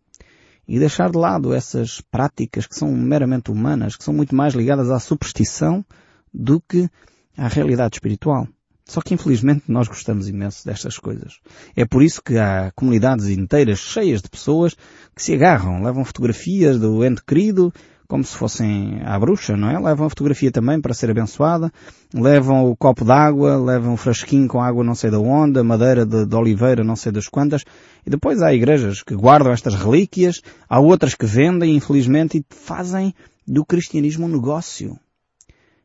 e 0.66 0.78
deixar 0.78 1.10
de 1.10 1.18
lado 1.18 1.52
essas 1.52 2.00
práticas 2.00 2.66
que 2.66 2.76
são 2.76 2.92
meramente 2.92 3.50
humanas, 3.50 3.96
que 3.96 4.04
são 4.04 4.14
muito 4.14 4.34
mais 4.34 4.54
ligadas 4.54 4.90
à 4.90 4.98
superstição 4.98 5.84
do 6.32 6.60
que 6.60 6.88
à 7.36 7.48
realidade 7.48 7.96
espiritual. 7.96 8.46
Só 8.84 9.00
que 9.00 9.14
infelizmente 9.14 9.64
nós 9.68 9.86
gostamos 9.86 10.28
imenso 10.28 10.66
destas 10.66 10.98
coisas. 10.98 11.38
É 11.76 11.84
por 11.84 12.02
isso 12.02 12.20
que 12.20 12.36
há 12.38 12.72
comunidades 12.74 13.28
inteiras 13.28 13.78
cheias 13.78 14.20
de 14.20 14.28
pessoas 14.28 14.74
que 15.14 15.22
se 15.22 15.32
agarram, 15.32 15.82
levam 15.82 16.04
fotografias 16.04 16.78
do 16.78 17.04
ente 17.04 17.22
querido 17.24 17.72
como 18.10 18.24
se 18.24 18.36
fossem 18.36 19.00
à 19.04 19.16
bruxa, 19.20 19.56
não 19.56 19.70
é? 19.70 19.78
Levam 19.78 20.06
a 20.06 20.10
fotografia 20.10 20.50
também 20.50 20.80
para 20.80 20.92
ser 20.92 21.08
abençoada, 21.08 21.72
levam 22.12 22.68
o 22.68 22.76
copo 22.76 23.04
d'água, 23.04 23.56
levam 23.56 23.94
o 23.94 23.96
frasquinho 23.96 24.48
com 24.48 24.60
água 24.60 24.82
não 24.82 24.96
sei 24.96 25.12
da 25.12 25.20
onde, 25.20 25.62
madeira 25.62 26.04
de, 26.04 26.26
de, 26.26 26.34
oliveira 26.34 26.82
não 26.82 26.96
sei 26.96 27.12
das 27.12 27.28
quantas, 27.28 27.62
e 28.04 28.10
depois 28.10 28.42
há 28.42 28.52
igrejas 28.52 29.00
que 29.04 29.14
guardam 29.14 29.52
estas 29.52 29.76
relíquias, 29.76 30.42
há 30.68 30.80
outras 30.80 31.14
que 31.14 31.24
vendem, 31.24 31.76
infelizmente, 31.76 32.38
e 32.38 32.44
fazem 32.52 33.14
do 33.46 33.64
cristianismo 33.64 34.26
um 34.26 34.28
negócio. 34.28 34.98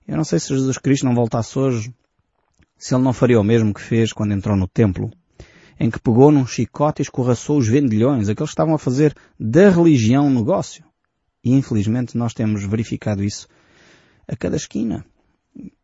Eu 0.07 0.17
não 0.17 0.24
sei 0.24 0.39
se 0.39 0.50
Jesus 0.50 0.77
Cristo 0.77 1.05
não 1.05 1.15
voltasse 1.15 1.57
hoje, 1.57 1.93
se 2.77 2.93
ele 2.93 3.03
não 3.03 3.13
faria 3.13 3.39
o 3.39 3.43
mesmo 3.43 3.74
que 3.74 3.81
fez 3.81 4.13
quando 4.13 4.33
entrou 4.33 4.55
no 4.55 4.67
templo, 4.67 5.09
em 5.79 5.89
que 5.89 6.00
pegou 6.00 6.31
num 6.31 6.45
chicote 6.45 7.01
e 7.01 7.03
escorraçou 7.03 7.57
os 7.57 7.67
vendilhões, 7.67 8.29
aqueles 8.29 8.50
que 8.50 8.53
estavam 8.53 8.75
a 8.75 8.79
fazer 8.79 9.15
da 9.39 9.69
religião 9.69 10.27
um 10.27 10.33
negócio. 10.33 10.85
E 11.43 11.53
infelizmente 11.53 12.17
nós 12.17 12.33
temos 12.33 12.63
verificado 12.63 13.24
isso 13.24 13.47
a 14.27 14.35
cada 14.35 14.55
esquina. 14.55 15.05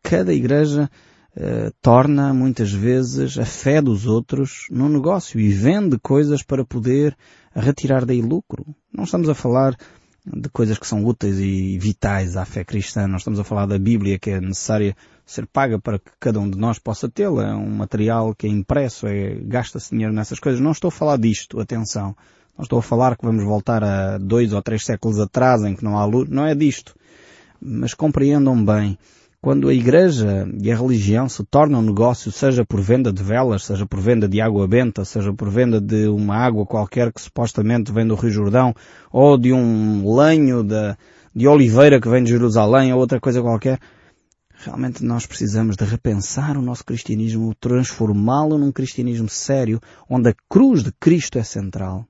Cada 0.02 0.32
igreja 0.32 0.90
uh, 1.36 1.72
torna 1.80 2.32
muitas 2.32 2.72
vezes 2.72 3.38
a 3.38 3.44
fé 3.44 3.80
dos 3.80 4.06
outros 4.06 4.66
num 4.70 4.88
negócio 4.88 5.40
e 5.40 5.48
vende 5.48 5.98
coisas 5.98 6.42
para 6.42 6.64
poder 6.64 7.16
retirar 7.54 8.04
daí 8.04 8.20
lucro. 8.20 8.64
Não 8.92 9.04
estamos 9.04 9.28
a 9.28 9.34
falar 9.34 9.76
de 10.24 10.48
coisas 10.48 10.78
que 10.78 10.86
são 10.86 11.04
úteis 11.04 11.38
e 11.38 11.78
vitais 11.78 12.36
à 12.36 12.44
fé 12.44 12.64
cristã. 12.64 13.06
Nós 13.08 13.22
estamos 13.22 13.40
a 13.40 13.44
falar 13.44 13.66
da 13.66 13.78
Bíblia 13.78 14.18
que 14.18 14.30
é 14.30 14.40
necessária 14.40 14.96
ser 15.26 15.46
paga 15.46 15.78
para 15.78 15.98
que 15.98 16.10
cada 16.20 16.38
um 16.38 16.48
de 16.48 16.58
nós 16.58 16.78
possa 16.78 17.08
tê-la. 17.08 17.50
É 17.50 17.54
um 17.54 17.70
material 17.70 18.34
que 18.34 18.46
é 18.46 18.50
impresso, 18.50 19.06
é, 19.06 19.34
gasta-se 19.42 19.90
dinheiro 19.90 20.12
nessas 20.12 20.38
coisas. 20.38 20.60
Não 20.60 20.72
estou 20.72 20.88
a 20.88 20.92
falar 20.92 21.16
disto, 21.16 21.60
atenção. 21.60 22.16
Não 22.56 22.62
estou 22.62 22.78
a 22.78 22.82
falar 22.82 23.16
que 23.16 23.24
vamos 23.24 23.42
voltar 23.44 23.82
a 23.82 24.18
dois 24.18 24.52
ou 24.52 24.62
três 24.62 24.84
séculos 24.84 25.18
atrás 25.18 25.62
em 25.64 25.74
que 25.74 25.84
não 25.84 25.98
há 25.98 26.04
luz. 26.04 26.28
Não 26.28 26.46
é 26.46 26.54
disto. 26.54 26.94
Mas 27.60 27.94
compreendam 27.94 28.64
bem. 28.64 28.98
Quando 29.42 29.68
a 29.68 29.74
igreja 29.74 30.48
e 30.62 30.70
a 30.70 30.76
religião 30.76 31.28
se 31.28 31.42
tornam 31.42 31.82
negócio, 31.82 32.30
seja 32.30 32.64
por 32.64 32.80
venda 32.80 33.12
de 33.12 33.24
velas, 33.24 33.64
seja 33.64 33.84
por 33.84 33.98
venda 33.98 34.28
de 34.28 34.40
água 34.40 34.68
benta, 34.68 35.04
seja 35.04 35.32
por 35.32 35.50
venda 35.50 35.80
de 35.80 36.06
uma 36.06 36.36
água 36.36 36.64
qualquer 36.64 37.12
que 37.12 37.20
supostamente 37.20 37.90
vem 37.90 38.06
do 38.06 38.14
Rio 38.14 38.30
Jordão, 38.30 38.72
ou 39.10 39.36
de 39.36 39.52
um 39.52 40.14
lenho 40.14 40.62
de, 40.62 40.96
de 41.34 41.48
oliveira 41.48 42.00
que 42.00 42.08
vem 42.08 42.22
de 42.22 42.30
Jerusalém, 42.30 42.92
ou 42.92 43.00
outra 43.00 43.18
coisa 43.18 43.42
qualquer, 43.42 43.80
realmente 44.64 45.04
nós 45.04 45.26
precisamos 45.26 45.74
de 45.74 45.84
repensar 45.86 46.56
o 46.56 46.62
nosso 46.62 46.84
cristianismo, 46.84 47.52
transformá-lo 47.56 48.56
num 48.56 48.70
cristianismo 48.70 49.28
sério, 49.28 49.80
onde 50.08 50.28
a 50.28 50.34
cruz 50.48 50.84
de 50.84 50.92
Cristo 50.92 51.36
é 51.36 51.42
central 51.42 52.06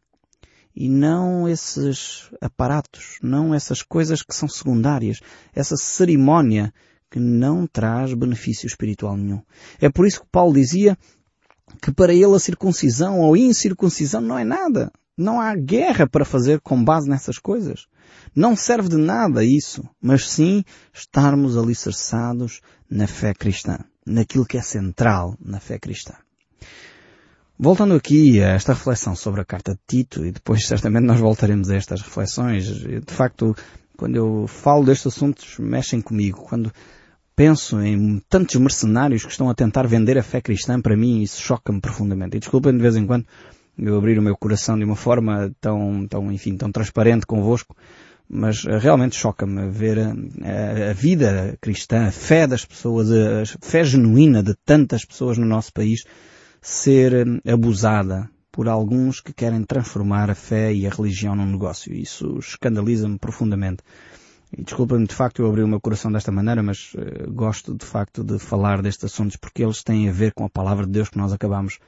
e 0.76 0.86
não 0.86 1.48
esses 1.48 2.30
aparatos, 2.42 3.16
não 3.22 3.54
essas 3.54 3.82
coisas 3.82 4.22
que 4.22 4.34
são 4.34 4.46
secundárias, 4.46 5.20
essa 5.54 5.78
cerimónia 5.78 6.74
que 7.12 7.20
não 7.20 7.66
traz 7.66 8.14
benefício 8.14 8.66
espiritual 8.66 9.18
nenhum. 9.18 9.42
É 9.78 9.90
por 9.90 10.06
isso 10.06 10.22
que 10.22 10.26
Paulo 10.32 10.54
dizia 10.54 10.96
que 11.82 11.92
para 11.92 12.14
ele 12.14 12.34
a 12.34 12.38
circuncisão 12.38 13.20
ou 13.20 13.36
incircuncisão 13.36 14.22
não 14.22 14.38
é 14.38 14.44
nada. 14.44 14.90
Não 15.14 15.38
há 15.38 15.54
guerra 15.54 16.08
para 16.08 16.24
fazer 16.24 16.60
com 16.60 16.82
base 16.82 17.06
nessas 17.10 17.38
coisas. 17.38 17.86
Não 18.34 18.56
serve 18.56 18.88
de 18.88 18.96
nada 18.96 19.44
isso, 19.44 19.86
mas 20.00 20.26
sim 20.26 20.64
estarmos 20.92 21.58
alicerçados 21.58 22.62
na 22.90 23.06
fé 23.06 23.34
cristã, 23.34 23.78
naquilo 24.06 24.46
que 24.46 24.56
é 24.56 24.62
central 24.62 25.36
na 25.38 25.60
fé 25.60 25.78
cristã. 25.78 26.14
Voltando 27.58 27.94
aqui 27.94 28.42
a 28.42 28.48
esta 28.54 28.72
reflexão 28.72 29.14
sobre 29.14 29.42
a 29.42 29.44
carta 29.44 29.74
de 29.74 29.80
Tito, 29.86 30.24
e 30.24 30.32
depois 30.32 30.66
certamente 30.66 31.04
nós 31.04 31.20
voltaremos 31.20 31.68
a 31.68 31.76
estas 31.76 32.00
reflexões, 32.00 32.64
de 32.64 33.12
facto, 33.12 33.54
quando 33.96 34.16
eu 34.16 34.46
falo 34.48 34.84
destes 34.84 35.08
assuntos, 35.08 35.58
mexem 35.58 36.00
comigo. 36.00 36.42
Quando 36.42 36.72
penso 37.42 37.80
em 37.82 38.22
tantos 38.28 38.54
mercenários 38.54 39.24
que 39.24 39.32
estão 39.32 39.50
a 39.50 39.54
tentar 39.54 39.84
vender 39.88 40.16
a 40.16 40.22
fé 40.22 40.40
cristã, 40.40 40.80
para 40.80 40.96
mim 40.96 41.22
isso 41.22 41.42
choca-me 41.42 41.80
profundamente. 41.80 42.36
E 42.36 42.38
desculpem 42.38 42.72
de 42.72 42.80
vez 42.80 42.94
em 42.94 43.04
quando 43.04 43.26
eu 43.76 43.98
abrir 43.98 44.16
o 44.16 44.22
meu 44.22 44.36
coração 44.36 44.78
de 44.78 44.84
uma 44.84 44.94
forma 44.94 45.52
tão, 45.60 46.06
tão, 46.06 46.30
enfim, 46.30 46.56
tão 46.56 46.70
transparente 46.70 47.26
convosco, 47.26 47.76
mas 48.30 48.62
realmente 48.62 49.16
choca-me 49.16 49.68
ver 49.70 49.98
a, 49.98 50.90
a, 50.90 50.92
vida 50.92 51.58
cristã, 51.60 52.06
a 52.06 52.12
fé 52.12 52.46
das 52.46 52.64
pessoas, 52.64 53.10
a 53.10 53.44
fé 53.60 53.82
genuína 53.82 54.40
de 54.40 54.54
tantas 54.64 55.04
pessoas 55.04 55.36
no 55.36 55.44
nosso 55.44 55.72
país 55.72 56.04
ser 56.60 57.26
hum, 57.26 57.40
abusada 57.44 58.30
por 58.52 58.68
alguns 58.68 59.20
que 59.20 59.32
querem 59.32 59.64
transformar 59.64 60.30
a 60.30 60.34
fé 60.36 60.72
e 60.72 60.86
a 60.86 60.90
religião 60.90 61.34
num 61.34 61.50
negócio. 61.50 61.92
Isso 61.92 62.38
escandaliza-me 62.38 63.18
profundamente. 63.18 63.82
E 64.56 64.62
desculpa-me 64.62 65.06
de 65.06 65.14
facto 65.14 65.40
eu 65.40 65.48
abri 65.48 65.62
o 65.62 65.68
meu 65.68 65.80
coração 65.80 66.12
desta 66.12 66.30
maneira, 66.30 66.62
mas 66.62 66.92
uh, 66.94 67.30
gosto 67.32 67.74
de 67.74 67.86
facto 67.86 68.22
de 68.22 68.38
falar 68.38 68.82
destes 68.82 69.04
assuntos 69.04 69.36
porque 69.36 69.62
eles 69.62 69.82
têm 69.82 70.08
a 70.08 70.12
ver 70.12 70.32
com 70.32 70.44
a 70.44 70.50
palavra 70.50 70.84
de 70.84 70.92
Deus 70.92 71.08
que 71.08 71.18
nós 71.18 71.32
acabamos 71.32 71.78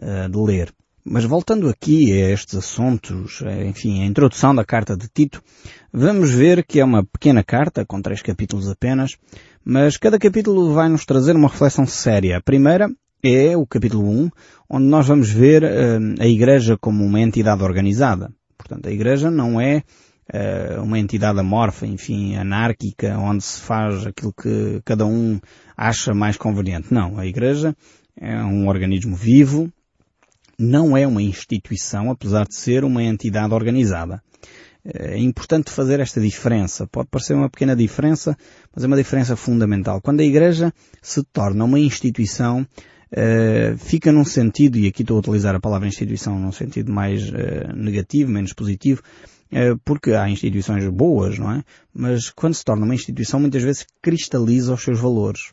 uh, 0.00 0.28
de 0.28 0.38
ler. 0.38 0.72
Mas 1.10 1.24
voltando 1.24 1.68
aqui 1.68 2.12
a 2.12 2.30
estes 2.30 2.56
assuntos, 2.56 3.40
eh, 3.42 3.66
enfim, 3.66 4.02
a 4.02 4.04
introdução 4.04 4.54
da 4.54 4.62
carta 4.62 4.94
de 4.94 5.08
Tito, 5.08 5.42
vamos 5.90 6.30
ver 6.30 6.62
que 6.66 6.80
é 6.80 6.84
uma 6.84 7.02
pequena 7.02 7.42
carta, 7.42 7.86
com 7.86 8.02
três 8.02 8.20
capítulos 8.20 8.68
apenas, 8.68 9.16
mas 9.64 9.96
cada 9.96 10.18
capítulo 10.18 10.74
vai 10.74 10.86
nos 10.86 11.06
trazer 11.06 11.34
uma 11.34 11.48
reflexão 11.48 11.86
séria. 11.86 12.36
A 12.36 12.42
primeira 12.42 12.90
é 13.22 13.56
o 13.56 13.66
capítulo 13.66 14.06
1, 14.06 14.30
onde 14.68 14.84
nós 14.84 15.06
vamos 15.06 15.30
ver 15.30 15.62
uh, 15.62 16.20
a 16.20 16.26
Igreja 16.26 16.76
como 16.76 17.02
uma 17.04 17.20
entidade 17.20 17.62
organizada. 17.62 18.30
Portanto, 18.58 18.88
a 18.88 18.92
Igreja 18.92 19.30
não 19.30 19.58
é 19.58 19.84
uh, 20.32 20.82
uma 20.82 20.98
entidade 20.98 21.38
amorfa, 21.38 21.86
enfim, 21.86 22.36
anárquica, 22.36 23.18
onde 23.18 23.42
se 23.42 23.60
faz 23.60 24.06
aquilo 24.06 24.32
que 24.32 24.80
cada 24.84 25.06
um 25.06 25.40
acha 25.76 26.14
mais 26.14 26.36
conveniente. 26.36 26.92
Não, 26.92 27.18
a 27.18 27.26
Igreja 27.26 27.74
é 28.20 28.36
um 28.42 28.68
organismo 28.68 29.14
vivo, 29.14 29.72
não 30.58 30.96
é 30.96 31.06
uma 31.06 31.22
instituição, 31.22 32.10
apesar 32.10 32.44
de 32.46 32.56
ser 32.56 32.84
uma 32.84 33.02
entidade 33.02 33.54
organizada. 33.54 34.22
Eh, 34.84 35.14
é 35.14 35.18
importante 35.18 35.70
fazer 35.70 36.00
esta 36.00 36.20
diferença. 36.20 36.86
Pode 36.86 37.08
parecer 37.08 37.34
uma 37.34 37.48
pequena 37.48 37.76
diferença, 37.76 38.36
mas 38.74 38.84
é 38.84 38.86
uma 38.86 38.96
diferença 38.96 39.36
fundamental. 39.36 40.00
Quando 40.00 40.20
a 40.20 40.24
Igreja 40.24 40.72
se 41.00 41.22
torna 41.32 41.64
uma 41.64 41.78
instituição, 41.78 42.66
uh, 43.12 43.78
fica 43.78 44.10
num 44.10 44.24
sentido, 44.24 44.78
e 44.78 44.88
aqui 44.88 45.02
estou 45.02 45.16
a 45.16 45.20
utilizar 45.20 45.54
a 45.54 45.60
palavra 45.60 45.86
instituição 45.86 46.38
num 46.38 46.52
sentido 46.52 46.92
mais 46.92 47.30
negativo, 47.74 48.32
menos 48.32 48.52
positivo, 48.52 49.00
porque 49.84 50.12
há 50.12 50.28
instituições 50.28 50.86
boas, 50.88 51.38
não 51.38 51.50
é? 51.52 51.62
Mas 51.94 52.30
quando 52.30 52.54
se 52.54 52.64
torna 52.64 52.84
uma 52.84 52.94
instituição, 52.94 53.40
muitas 53.40 53.62
vezes 53.62 53.86
cristaliza 54.02 54.74
os 54.74 54.82
seus 54.82 55.00
valores. 55.00 55.52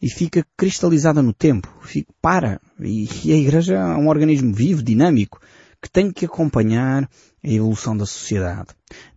E 0.00 0.10
fica 0.10 0.44
cristalizada 0.56 1.22
no 1.22 1.32
tempo. 1.32 1.72
Fica, 1.82 2.12
para. 2.20 2.60
E, 2.80 3.08
e 3.24 3.32
a 3.32 3.36
Igreja 3.36 3.74
é 3.74 3.96
um 3.96 4.08
organismo 4.08 4.52
vivo, 4.52 4.82
dinâmico, 4.82 5.40
que 5.80 5.90
tem 5.90 6.12
que 6.12 6.26
acompanhar 6.26 7.08
a 7.44 7.48
evolução 7.48 7.96
da 7.96 8.04
sociedade. 8.04 8.68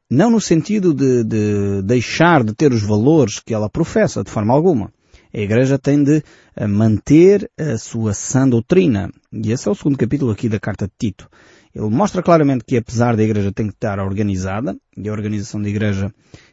Não 0.10 0.30
no 0.30 0.40
sentido 0.40 0.94
de, 0.94 1.24
de 1.24 1.82
deixar 1.82 2.44
de 2.44 2.54
ter 2.54 2.72
os 2.72 2.84
valores 2.84 3.40
que 3.40 3.54
ela 3.54 3.70
professa, 3.70 4.24
de 4.24 4.30
forma 4.30 4.54
alguma. 4.54 4.94
A 5.34 5.40
Igreja 5.40 5.80
tem 5.80 6.04
de 6.04 6.24
eh, 6.56 6.68
manter 6.68 7.50
a 7.60 7.78
sua 7.78 8.14
sã 8.14 8.48
doutrina. 8.48 9.12
E 9.34 9.52
esse 9.52 9.68
é 9.68 9.72
o 9.72 9.76
segundo 9.76 9.98
capítulo 9.98 10.32
aqui 10.32 10.48
da 10.48 10.60
carta 10.60 10.86
de 10.86 10.94
Tito. 10.98 11.28
Ele 11.76 11.90
mostra 11.90 12.24
claramente 12.24 12.64
que 12.64 12.78
apesar 12.78 13.18
da 13.18 13.24
Igreja 13.24 13.52
tem 13.52 13.68
que 13.68 13.74
estar 13.74 14.00
organizada, 14.00 14.78
e 14.96 15.10
a 15.10 15.12
organização 15.12 15.62
da 15.62 15.68
Igreja 15.68 16.10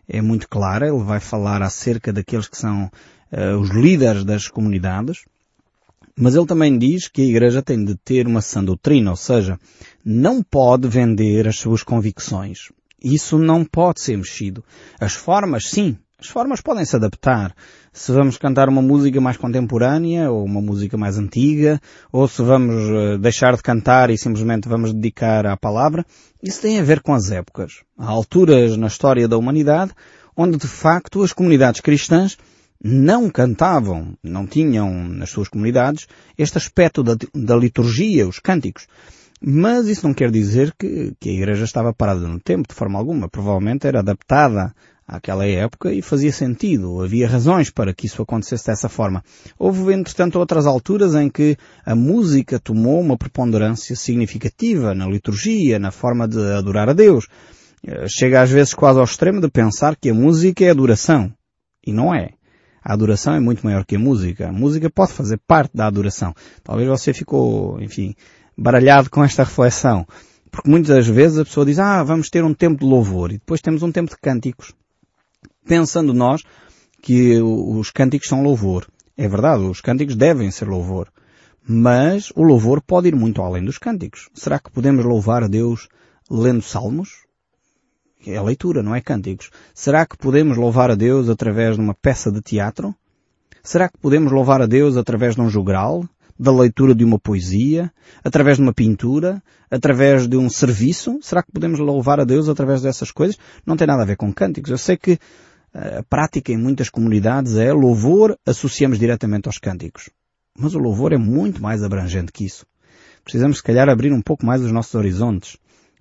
é 0.08 0.20
muito 0.20 0.48
clara, 0.48 0.88
ele 0.88 1.04
vai 1.04 1.20
falar 1.20 1.62
acerca 1.62 2.12
daqueles 2.12 2.48
que 2.48 2.56
são 2.58 2.90
uh, 3.32 3.56
os 3.60 3.70
líderes 3.70 4.24
das 4.24 4.48
comunidades, 4.48 5.24
mas 6.16 6.34
ele 6.34 6.46
também 6.46 6.76
diz 6.76 7.06
que 7.06 7.22
a 7.22 7.24
Igreja 7.24 7.62
tem 7.62 7.84
de 7.84 7.94
ter 7.94 8.26
uma 8.26 8.42
sã 8.42 8.64
doutrina, 8.64 9.10
ou 9.10 9.16
seja, 9.16 9.60
não 10.04 10.42
pode 10.42 10.88
vender 10.88 11.46
as 11.46 11.56
suas 11.56 11.84
convicções. 11.84 12.72
Isso 13.02 13.38
não 13.38 13.64
pode 13.64 14.00
ser 14.00 14.16
mexido. 14.16 14.64
As 15.00 15.14
formas, 15.14 15.70
sim, 15.70 15.96
as 16.22 16.28
formas 16.28 16.60
podem 16.60 16.84
se 16.84 16.94
adaptar. 16.94 17.52
Se 17.92 18.12
vamos 18.12 18.38
cantar 18.38 18.68
uma 18.68 18.80
música 18.80 19.20
mais 19.20 19.36
contemporânea 19.36 20.30
ou 20.30 20.44
uma 20.44 20.60
música 20.60 20.96
mais 20.96 21.18
antiga, 21.18 21.80
ou 22.12 22.28
se 22.28 22.40
vamos 22.42 22.76
eh, 22.76 23.18
deixar 23.18 23.56
de 23.56 23.62
cantar 23.62 24.08
e 24.08 24.16
simplesmente 24.16 24.68
vamos 24.68 24.94
dedicar 24.94 25.44
à 25.46 25.56
palavra, 25.56 26.06
isso 26.40 26.62
tem 26.62 26.78
a 26.78 26.84
ver 26.84 27.00
com 27.00 27.12
as 27.12 27.32
épocas. 27.32 27.80
Há 27.98 28.06
alturas 28.06 28.76
na 28.76 28.86
história 28.86 29.26
da 29.26 29.36
humanidade 29.36 29.92
onde 30.36 30.56
de 30.56 30.68
facto 30.68 31.24
as 31.24 31.32
comunidades 31.32 31.80
cristãs 31.80 32.38
não 32.82 33.28
cantavam, 33.28 34.16
não 34.22 34.46
tinham 34.46 34.92
nas 35.08 35.30
suas 35.30 35.48
comunidades 35.48 36.06
este 36.38 36.56
aspecto 36.56 37.02
da, 37.02 37.16
da 37.34 37.56
liturgia, 37.56 38.28
os 38.28 38.38
cânticos. 38.38 38.86
Mas 39.44 39.88
isso 39.88 40.06
não 40.06 40.14
quer 40.14 40.30
dizer 40.30 40.72
que, 40.78 41.14
que, 41.18 41.30
a 41.30 41.32
igreja 41.32 41.64
estava 41.64 41.92
parada 41.92 42.28
no 42.28 42.38
tempo, 42.38 42.68
de 42.68 42.74
forma 42.74 42.96
alguma. 42.96 43.28
Provavelmente 43.28 43.88
era 43.88 43.98
adaptada 43.98 44.72
àquela 45.06 45.46
época 45.46 45.92
e 45.92 46.00
fazia 46.00 46.32
sentido. 46.32 47.02
Havia 47.02 47.28
razões 47.28 47.70
para 47.70 47.92
que 47.92 48.06
isso 48.06 48.22
acontecesse 48.22 48.66
dessa 48.66 48.88
forma. 48.88 49.22
Houve, 49.58 49.92
entretanto, 49.92 50.38
outras 50.38 50.66
alturas 50.66 51.14
em 51.14 51.28
que 51.28 51.56
a 51.84 51.94
música 51.94 52.58
tomou 52.58 53.00
uma 53.00 53.16
preponderância 53.16 53.94
significativa 53.96 54.94
na 54.94 55.06
liturgia, 55.06 55.78
na 55.78 55.90
forma 55.90 56.26
de 56.26 56.40
adorar 56.52 56.88
a 56.88 56.92
Deus. 56.92 57.26
Eh, 57.84 58.06
chega 58.08 58.42
às 58.42 58.50
vezes 58.50 58.74
quase 58.74 58.98
ao 58.98 59.04
extremo 59.04 59.40
de 59.40 59.50
pensar 59.50 59.96
que 59.96 60.10
a 60.10 60.14
música 60.14 60.64
é 60.64 60.70
adoração. 60.70 61.32
E 61.84 61.92
não 61.92 62.14
é. 62.14 62.30
A 62.84 62.94
adoração 62.94 63.34
é 63.34 63.40
muito 63.40 63.64
maior 63.64 63.84
que 63.84 63.96
a 63.96 63.98
música. 63.98 64.48
A 64.48 64.52
música 64.52 64.90
pode 64.90 65.12
fazer 65.12 65.38
parte 65.46 65.76
da 65.76 65.86
adoração. 65.86 66.34
Talvez 66.64 66.88
você 66.88 67.12
ficou, 67.12 67.80
enfim, 67.80 68.14
baralhado 68.56 69.08
com 69.10 69.22
esta 69.22 69.44
reflexão. 69.44 70.06
Porque 70.50 70.68
muitas 70.68 71.06
vezes 71.06 71.38
a 71.38 71.44
pessoa 71.44 71.64
diz, 71.64 71.78
ah, 71.78 72.02
vamos 72.02 72.28
ter 72.28 72.44
um 72.44 72.52
tempo 72.52 72.80
de 72.80 72.84
louvor 72.84 73.30
e 73.30 73.38
depois 73.38 73.60
temos 73.60 73.82
um 73.82 73.90
tempo 73.90 74.10
de 74.10 74.16
cânticos. 74.20 74.74
Pensando 75.66 76.12
nós 76.12 76.42
que 77.00 77.40
os 77.40 77.90
cânticos 77.90 78.28
são 78.28 78.42
louvor. 78.42 78.86
É 79.16 79.28
verdade, 79.28 79.62
os 79.64 79.80
cânticos 79.80 80.16
devem 80.16 80.50
ser 80.50 80.68
louvor. 80.68 81.08
Mas 81.66 82.32
o 82.34 82.42
louvor 82.42 82.80
pode 82.80 83.08
ir 83.08 83.14
muito 83.14 83.40
além 83.40 83.64
dos 83.64 83.78
cânticos. 83.78 84.28
Será 84.34 84.58
que 84.58 84.70
podemos 84.70 85.04
louvar 85.04 85.44
a 85.44 85.48
Deus 85.48 85.88
lendo 86.30 86.62
salmos? 86.62 87.22
É 88.26 88.40
leitura, 88.40 88.82
não 88.82 88.94
é 88.94 89.00
cânticos. 89.00 89.50
Será 89.74 90.06
que 90.06 90.16
podemos 90.16 90.56
louvar 90.56 90.90
a 90.90 90.94
Deus 90.94 91.28
através 91.28 91.76
de 91.76 91.82
uma 91.82 91.94
peça 91.94 92.30
de 92.30 92.40
teatro? 92.40 92.94
Será 93.62 93.88
que 93.88 93.98
podemos 93.98 94.32
louvar 94.32 94.62
a 94.62 94.66
Deus 94.66 94.96
através 94.96 95.34
de 95.34 95.40
um 95.40 95.48
jogral? 95.48 96.04
Da 96.38 96.52
leitura 96.52 96.94
de 96.94 97.04
uma 97.04 97.18
poesia? 97.18 97.92
Através 98.24 98.56
de 98.56 98.62
uma 98.62 98.72
pintura? 98.72 99.42
Através 99.70 100.26
de 100.26 100.36
um 100.36 100.48
serviço? 100.48 101.18
Será 101.22 101.42
que 101.42 101.52
podemos 101.52 101.78
louvar 101.78 102.18
a 102.20 102.24
Deus 102.24 102.48
através 102.48 102.82
dessas 102.82 103.10
coisas? 103.10 103.38
Não 103.66 103.76
tem 103.76 103.86
nada 103.86 104.02
a 104.02 104.06
ver 104.06 104.16
com 104.16 104.32
cânticos. 104.32 104.70
Eu 104.70 104.78
sei 104.78 104.96
que 104.96 105.18
eh, 105.74 105.98
a 105.98 106.02
prática 106.02 106.52
em 106.52 106.56
muitas 106.56 106.88
comunidades 106.88 107.56
é 107.56 107.72
louvor 107.72 108.36
associamos 108.46 108.98
diretamente 108.98 109.48
aos 109.48 109.58
cânticos. 109.58 110.10
Mas 110.58 110.74
o 110.74 110.78
louvor 110.78 111.12
é 111.12 111.18
muito 111.18 111.62
mais 111.62 111.82
abrangente 111.82 112.32
que 112.32 112.44
isso. 112.44 112.66
Precisamos, 113.24 113.58
se 113.58 113.62
calhar, 113.62 113.88
abrir 113.88 114.12
um 114.12 114.20
pouco 114.20 114.44
mais 114.44 114.62
os 114.62 114.72
nossos 114.72 114.94
horizontes 114.94 115.56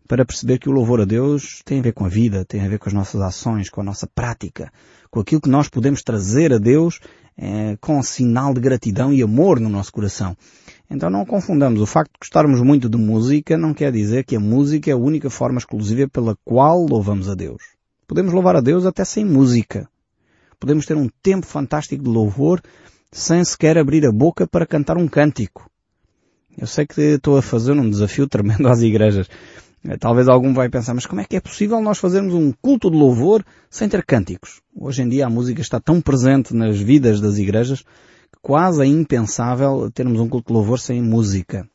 para 0.08 0.26
perceber 0.26 0.58
que 0.58 0.68
o 0.68 0.74
louvor 0.74 1.00
a 1.00 1.06
Deus 1.06 1.62
tem 1.64 1.80
a 1.80 1.84
ver 1.84 1.94
com 1.94 2.04
a 2.04 2.10
vida, 2.10 2.44
tem 2.44 2.62
a 2.62 2.68
ver 2.68 2.80
com 2.80 2.90
as 2.90 2.94
nossas 2.94 3.22
ações, 3.22 3.70
com 3.70 3.80
a 3.80 3.84
nossa 3.84 4.08
prática, 4.08 4.70
com 5.10 5.22
aquilo 5.22 5.40
que 5.40 5.50
nós 5.50 5.70
podemos 5.70 6.02
trazer 6.02 6.52
a 6.52 6.58
Deus 6.58 7.00
é, 7.38 7.78
com 7.80 7.98
um 7.98 8.04
sinal 8.04 8.54
de 8.54 8.60
gratidão 8.60 9.14
e 9.14 9.22
amor 9.22 9.60
no 9.60 9.70
nosso 9.70 9.92
coração. 9.92 10.36
Então 10.90 11.10
não 11.10 11.26
confundamos. 11.26 11.80
O 11.80 11.86
facto 11.86 12.12
de 12.12 12.20
gostarmos 12.20 12.62
muito 12.62 12.90
de 12.90 12.98
música 12.98 13.58
não 13.58 13.74
quer 13.74 13.92
dizer 13.92 14.26
que 14.26 14.36
a 14.36 14.40
música 14.40 14.90
é 14.90 14.94
a 14.94 14.98
única 14.98 15.30
forma 15.30 15.60
exclusiva 15.60 16.10
pela 16.10 16.36
qual 16.44 16.86
louvamos 16.86 17.30
a 17.30 17.36
Deus. 17.36 17.62
Podemos 18.12 18.34
louvar 18.34 18.58
a 18.58 18.60
Deus 18.60 18.86
até 18.86 19.06
sem 19.06 19.24
música. 19.24 19.88
Podemos 20.60 20.86
ter 20.86 20.98
um 20.98 21.08
tempo 21.24 21.46
fantástico 21.46 22.04
de 22.04 22.10
louvor 22.10 22.62
sem 23.10 23.42
sequer 23.42 23.78
abrir 23.78 24.06
a 24.06 24.12
boca 24.12 24.46
para 24.46 24.68
cantar 24.68 24.98
um 24.98 25.08
cântico. 25.08 25.72
Eu 26.58 26.68
sei 26.68 26.86
que 26.86 27.00
estou 27.02 27.38
a 27.38 27.42
fazer 27.42 27.72
um 27.72 27.90
desafio 27.90 28.28
tremendo 28.28 28.68
às 28.68 28.82
igrejas, 28.82 29.30
eh, 29.88 29.96
talvez 29.96 30.28
algum 30.28 30.54
vai 30.54 30.68
pensar, 30.68 30.94
mas 30.94 31.06
como 31.06 31.22
é 31.22 31.24
que 31.24 31.38
é 31.38 31.40
possível 31.40 31.80
nós 31.80 32.00
fazermos 32.00 32.34
um 32.34 32.52
culto 32.62 32.92
de 32.92 32.98
louvor 32.98 33.46
sem 33.70 33.88
ter 33.88 34.04
cânticos? 34.06 34.62
Hoje 34.76 35.04
em 35.04 35.08
dia 35.08 35.28
a 35.28 35.30
música 35.30 35.62
está 35.62 35.80
tão 35.80 36.02
presente 36.02 36.54
nas 36.54 36.78
vidas 36.78 37.22
das 37.22 37.38
igrejas 37.38 37.82
que 37.82 38.40
quase 38.42 38.84
é 38.84 38.86
impensável 38.86 39.90
termos 39.90 40.20
um 40.20 40.28
culto 40.28 40.48
de 40.48 40.54
louvor 40.54 40.80
sem 40.80 41.02
música. 41.02 41.66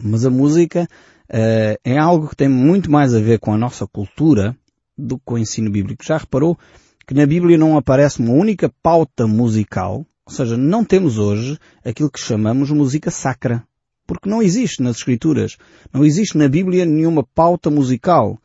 Mas 0.00 0.24
a 0.24 0.30
música 0.30 0.84
uh, 0.84 1.80
é 1.84 1.98
algo 1.98 2.28
que 2.28 2.36
tem 2.36 2.48
muito 2.48 2.88
mais 2.88 3.12
a 3.12 3.18
ver 3.18 3.40
com 3.40 3.52
a 3.52 3.58
nossa 3.58 3.88
cultura 3.88 4.56
do 4.98 5.18
que 5.18 5.32
o 5.32 5.38
ensino 5.38 5.70
bíblico. 5.70 6.04
Já 6.04 6.18
reparou 6.18 6.58
que 7.06 7.14
na 7.14 7.24
Bíblia 7.24 7.56
não 7.56 7.76
aparece 7.76 8.20
uma 8.20 8.32
única 8.32 8.70
pauta 8.82 9.26
musical, 9.26 10.04
ou 10.26 10.32
seja, 10.32 10.56
não 10.56 10.84
temos 10.84 11.18
hoje 11.18 11.58
aquilo 11.84 12.10
que 12.10 12.20
chamamos 12.20 12.70
música 12.70 13.10
sacra. 13.10 13.64
Porque 14.06 14.28
não 14.28 14.42
existe 14.42 14.82
nas 14.82 14.96
Escrituras, 14.96 15.56
não 15.92 16.04
existe 16.04 16.36
na 16.36 16.48
Bíblia 16.48 16.84
nenhuma 16.84 17.22
pauta 17.22 17.70
musical. 17.70 18.38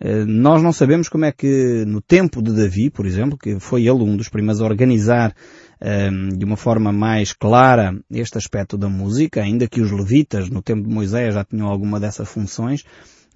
Eh, 0.00 0.24
nós 0.24 0.62
não 0.62 0.72
sabemos 0.72 1.08
como 1.08 1.24
é 1.24 1.32
que 1.32 1.84
no 1.84 2.00
tempo 2.00 2.40
de 2.40 2.52
Davi, 2.52 2.88
por 2.88 3.04
exemplo, 3.04 3.36
que 3.36 3.58
foi 3.58 3.82
ele 3.82 4.02
um 4.02 4.16
dos 4.16 4.28
primeiros 4.28 4.60
a 4.60 4.64
organizar 4.64 5.34
ehm, 5.80 6.28
de 6.28 6.44
uma 6.44 6.56
forma 6.56 6.92
mais 6.92 7.32
clara 7.32 7.92
este 8.10 8.38
aspecto 8.38 8.78
da 8.78 8.88
música, 8.88 9.42
ainda 9.42 9.66
que 9.66 9.80
os 9.80 9.90
levitas 9.90 10.48
no 10.48 10.62
tempo 10.62 10.88
de 10.88 10.94
Moisés 10.94 11.34
já 11.34 11.44
tinham 11.44 11.66
alguma 11.66 11.98
dessas 11.98 12.28
funções, 12.28 12.84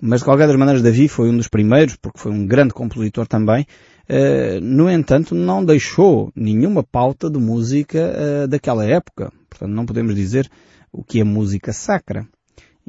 mas 0.00 0.20
de 0.20 0.24
qualquer 0.24 0.46
das 0.46 0.56
maneiras 0.56 0.82
Davi 0.82 1.08
foi 1.08 1.30
um 1.30 1.36
dos 1.36 1.48
primeiros, 1.48 1.96
porque 1.96 2.18
foi 2.18 2.32
um 2.32 2.46
grande 2.46 2.72
compositor 2.72 3.26
também, 3.26 3.66
eh, 4.08 4.60
no 4.60 4.90
entanto 4.90 5.34
não 5.34 5.64
deixou 5.64 6.32
nenhuma 6.34 6.82
pauta 6.82 7.30
de 7.30 7.38
música 7.38 7.98
eh, 7.98 8.46
daquela 8.46 8.84
época. 8.84 9.32
Portanto 9.48 9.70
não 9.70 9.86
podemos 9.86 10.14
dizer 10.14 10.50
o 10.92 11.04
que 11.04 11.20
é 11.20 11.24
música 11.24 11.72
sacra. 11.72 12.26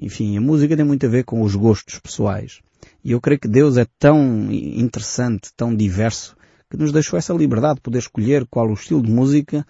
Enfim, 0.02 0.38
a 0.38 0.42
música 0.42 0.76
tem 0.76 0.86
muito 0.86 1.06
a 1.06 1.10
ver 1.10 1.24
com 1.24 1.42
os 1.42 1.56
gostos 1.56 2.00
pessoais. 2.00 2.62
E 3.04 3.12
eu 3.12 3.22
creio 3.22 3.40
que 3.40 3.48
Deus 3.48 3.78
é 3.78 3.86
tão 4.00 4.52
interessante, 4.52 5.52
tão 5.56 5.74
diverso, 5.76 6.36
que 6.70 6.78
nos 6.78 6.92
deixou 6.92 7.18
essa 7.18 7.34
liberdade 7.34 7.76
de 7.76 7.82
poder 7.82 8.00
escolher 8.00 8.48
qual 8.50 8.68
o 8.68 8.74
estilo 8.74 9.02
de 9.02 9.12
música 9.12 9.66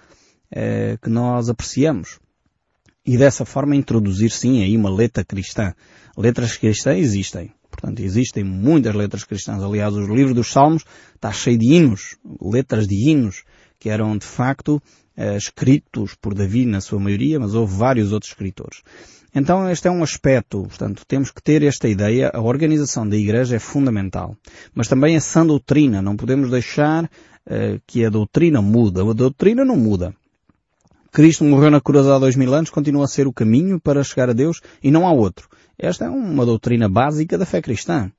eh, 0.50 0.98
que 1.02 1.10
nós 1.10 1.50
apreciamos. 1.50 2.19
E 3.06 3.18
dessa 3.18 3.44
forma 3.44 3.76
introduzir 3.76 4.32
sim 4.32 4.63
aí 4.63 4.78
uma 4.78 4.89
letra 4.89 5.26
cristã. 5.26 5.74
Letras 6.18 6.58
cristãs 6.58 6.98
existem. 6.98 7.52
Portanto, 7.70 8.02
existem 8.02 8.44
muitas 8.44 8.96
letras 8.96 9.24
cristãs. 9.24 9.62
Aliás, 9.62 9.94
o 9.94 10.13
livro 10.13 10.34
dos 10.34 10.52
Salmos 10.52 10.86
está 11.16 11.32
cheio 11.32 11.58
de 11.58 11.74
hinos, 11.74 12.18
letras 12.42 12.88
de 12.88 12.96
hinos, 13.10 13.44
que 13.80 13.89
eram 13.89 14.18
de 14.18 14.26
facto 14.26 14.82
eh, 15.18 15.36
escritos 15.36 16.16
por 16.16 16.34
Davi 16.34 16.66
na 16.66 16.80
sua 16.80 17.00
maioria, 17.00 17.39
mas 17.39 17.54
houve 17.54 17.76
vários 17.76 18.12
outros 18.13 18.32
escritores. 18.32 18.82
Então 19.36 19.68
este 19.70 19.88
é 19.88 19.92
um 19.92 20.04
aspecto, 20.04 20.62
portanto, 20.62 21.04
temos 21.08 21.32
que 21.32 21.42
ter 21.42 21.63
esta 21.63 21.89
ideia, 21.89 22.32
a 22.34 22.39
organização 22.39 23.08
da 23.08 23.18
Igreja 23.18 23.56
é 23.56 23.60
fundamental. 23.60 24.38
Mas 24.74 24.88
também 24.88 25.16
a 25.16 25.22
sã 25.22 25.46
doutrina, 25.46 26.02
não 26.02 26.16
podemos 26.16 26.52
deixar 26.52 27.06
uh, 27.06 27.82
que 27.88 28.06
a 28.06 28.10
doutrina 28.10 28.62
muda. 28.62 29.02
A 29.02 29.13
doutrina 29.13 29.66
não 29.66 29.76
muda. 29.76 30.16
Cristo 31.13 31.43
morreu 31.43 31.69
na 31.69 31.80
cruz 31.80 32.08
há 32.08 32.17
dois 32.17 32.36
mil 32.36 32.52
anos, 32.56 32.71
continua 32.71 33.04
a 33.06 33.08
ser 33.08 33.28
o 33.28 33.32
caminho 33.32 33.80
para 33.80 34.04
chegar 34.04 34.32
a 34.32 34.34
Deus 34.34 34.62
e 34.82 34.89
não 34.89 35.08
há 35.08 35.12
outro. 35.12 35.47
Esta 35.78 36.06
é 36.06 36.10
uma 36.10 36.43
doutrina 36.43 36.89
básica 36.89 37.38
da 37.38 37.45
fé 37.45 37.62
cristã. 37.62 38.12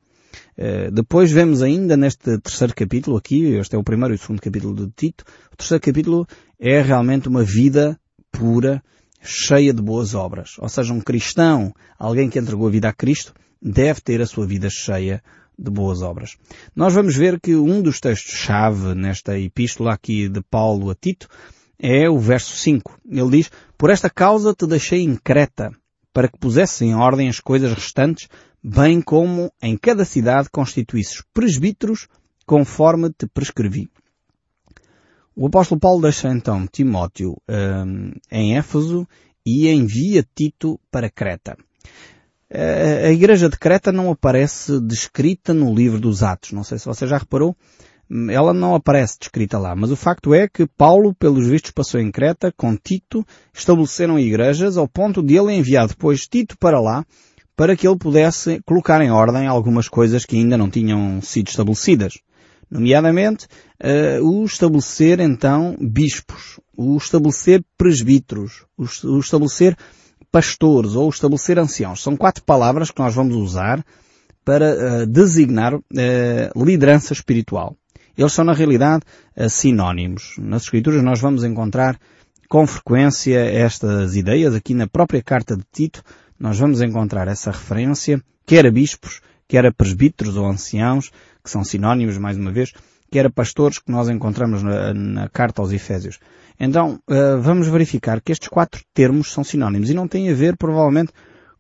Uh, 0.57 0.93
depois 0.93 1.33
vemos 1.33 1.61
ainda 1.61 1.97
neste 1.97 2.39
terceiro 2.39 2.73
capítulo 2.73 3.17
aqui, 3.17 3.47
este 3.55 3.75
é 3.75 3.79
o 3.79 3.83
primeiro 3.83 4.15
e 4.15 4.17
o 4.17 4.19
segundo 4.19 4.41
capítulo 4.41 4.75
de 4.77 4.93
Tito, 4.95 5.25
o 5.53 5.57
terceiro 5.57 5.83
capítulo 5.83 6.25
é 6.61 6.81
realmente 6.81 7.29
uma 7.29 7.43
vida 7.43 7.99
pura, 8.31 8.81
cheia 9.21 9.75
de 9.75 9.83
boas 9.83 10.15
obras. 10.15 10.53
Ou 10.61 10.69
seja, 10.69 10.95
um 10.95 11.01
cristão, 11.01 11.75
alguém 11.99 12.31
que 12.31 12.39
entregou 12.39 12.69
a 12.69 12.71
vida 12.71 12.89
a 12.89 12.93
Cristo, 12.93 13.35
deve 13.61 14.01
ter 14.03 14.23
a 14.23 14.27
sua 14.27 14.47
vida 14.47 14.69
cheia 14.71 15.21
de 15.59 15.69
boas 15.69 16.01
obras. 16.01 16.37
Nós 16.77 16.95
vamos 16.95 17.17
ver 17.17 17.41
que 17.41 17.57
um 17.57 17.83
dos 17.83 17.99
textos-chave 17.99 18.95
nesta 18.95 19.37
epístola 19.37 19.95
aqui 19.95 20.29
de 20.29 20.41
Paulo 20.43 20.91
a 20.91 20.95
Tito 20.95 21.29
é 21.79 22.09
o 22.09 22.19
verso 22.19 22.57
5. 22.57 23.01
Ele 23.09 23.31
diz, 23.31 23.51
Por 23.77 23.91
esta 23.91 24.09
causa 24.09 24.55
te 24.55 24.67
deixei 24.67 25.03
em 25.03 25.17
Creta, 25.17 25.71
para 26.13 26.29
que 26.29 26.39
pusesse 26.39 26.85
em 26.85 26.95
ordem 26.95 27.29
as 27.29 27.41
coisas 27.41 27.73
restantes, 27.73 28.29
bem 28.63 29.03
como 29.03 29.53
em 29.63 29.77
cada 29.77 30.05
cidade 30.05 30.49
constituísses 30.51 31.23
presbíteros, 31.33 32.09
conforme 32.47 33.11
te 33.11 33.27
prescrevi. 33.27 33.91
O 35.37 35.49
apóstolo 35.49 35.81
Paulo 35.81 36.03
deixa 36.03 36.29
então 36.29 36.67
Timóteo 36.67 37.37
um, 37.49 38.13
em 38.31 38.57
Éfeso 38.57 39.07
e 39.45 39.69
envia 39.69 40.25
Tito 40.35 40.79
para 40.91 41.11
Creta. 41.11 41.57
A 43.05 43.11
igreja 43.11 43.49
de 43.49 43.59
Creta 43.59 43.91
não 43.91 44.13
aparece 44.13 44.81
descrita 44.81 45.53
no 45.53 45.75
livro 45.75 45.99
dos 45.99 46.23
Atos. 46.23 46.53
Não 46.53 46.63
sei 46.63 46.79
se 46.79 46.87
você 46.87 47.05
já 47.05 47.19
reparou. 47.19 47.57
Ela 48.31 48.53
não 48.53 48.75
aparece 48.75 49.19
descrita 49.19 49.59
lá. 49.59 49.75
Mas 49.75 49.91
o 49.91 49.97
facto 49.97 50.35
é 50.35 50.49
que 50.49 50.67
Paulo, 50.67 51.15
pelos 51.15 51.47
vistos, 51.47 51.71
passou 51.71 52.01
em 52.01 52.11
Creta 52.11 52.53
com 52.57 52.77
Tito, 52.77 53.25
estabeleceram 53.53 54.19
igrejas 54.19 54.77
ao 54.77 54.87
ponto 54.89 55.23
de 55.23 55.37
ele 55.37 55.53
enviar 55.53 55.89
depois 55.89 56.27
Tito 56.27 56.57
para 56.59 56.81
lá 56.81 57.05
para 57.57 57.77
que 57.77 57.87
ele 57.87 57.97
pudesse 57.97 58.61
colocar 58.67 59.01
em 59.01 59.11
ordem 59.11 59.47
algumas 59.47 59.89
coisas 59.89 60.25
que 60.25 60.37
ainda 60.37 60.59
não 60.59 60.69
tinham 60.69 61.21
sido 61.23 61.49
estabelecidas 61.49 62.15
nomeadamente 62.71 63.47
uh, 63.83 64.25
o 64.27 64.45
estabelecer 64.45 65.21
então 65.21 65.77
bispos, 65.81 66.59
o 66.77 66.97
estabelecer 66.97 67.65
presbíteros, 67.77 68.65
o, 68.77 69.19
estabelecer 69.19 69.77
pastores 70.31 70.95
ou 70.95 71.09
estabelecer 71.09 71.59
anciãos. 71.59 72.03
São 72.03 72.17
quatro 72.17 72.43
palavras 72.43 72.91
que 72.91 73.01
nós 73.01 73.15
vamos 73.15 73.37
usar 73.37 73.85
para 74.45 75.03
uh, 75.03 75.07
designar 75.07 75.75
uh, 75.75 75.83
liderança 76.65 77.13
espiritual. 77.13 77.77
Eles 78.17 78.33
são, 78.33 78.45
na 78.45 78.53
realidade, 78.53 79.03
sinónimos. 79.49 80.37
Nas 80.39 80.63
Escrituras 80.63 81.03
nós 81.03 81.21
vamos 81.21 81.45
encontrar 81.45 81.99
com 82.49 82.67
frequência 82.67 83.39
estas 83.39 84.17
ideias. 84.17 84.55
Aqui 84.55 84.75
na 84.75 84.87
própria 84.87 85.23
carta 85.23 85.57
de 85.57 85.65
Tito 85.73 86.03
nós 86.39 86.59
vamos 86.59 86.83
encontrar 86.83 87.29
essa 87.29 87.51
referência, 87.51 88.23
quer 88.45 88.67
a 88.67 88.71
bispos, 88.71 89.21
quer 89.49 89.67
a 89.67 89.73
presbíteros 89.73 90.37
ou 90.37 90.47
anciãos, 90.47 91.11
que 91.43 91.51
são 91.51 91.65
sinónimos, 91.65 92.19
mais 92.19 92.37
uma 92.37 92.53
vez, 92.53 92.73
quer 93.11 93.27
a 93.27 93.31
pastores 93.31 93.79
que 93.79 93.91
nós 93.91 94.09
encontramos 94.09 94.63
na, 94.63 94.93
na 94.93 95.29
carta 95.29 95.63
aos 95.63 95.73
Efésios. 95.73 96.19
Então, 96.59 97.01
uh, 97.09 97.41
vamos 97.41 97.69
verificar 97.69 98.21
que 98.21 98.33
estes 98.33 98.49
quatro 98.49 98.83
termos 98.93 99.33
são 99.33 99.45
sinónimos 99.45 99.91
e 99.91 99.95
não 99.95 100.09
têm 100.09 100.31
a 100.31 100.35
ver, 100.35 100.57
provavelmente, 100.57 101.13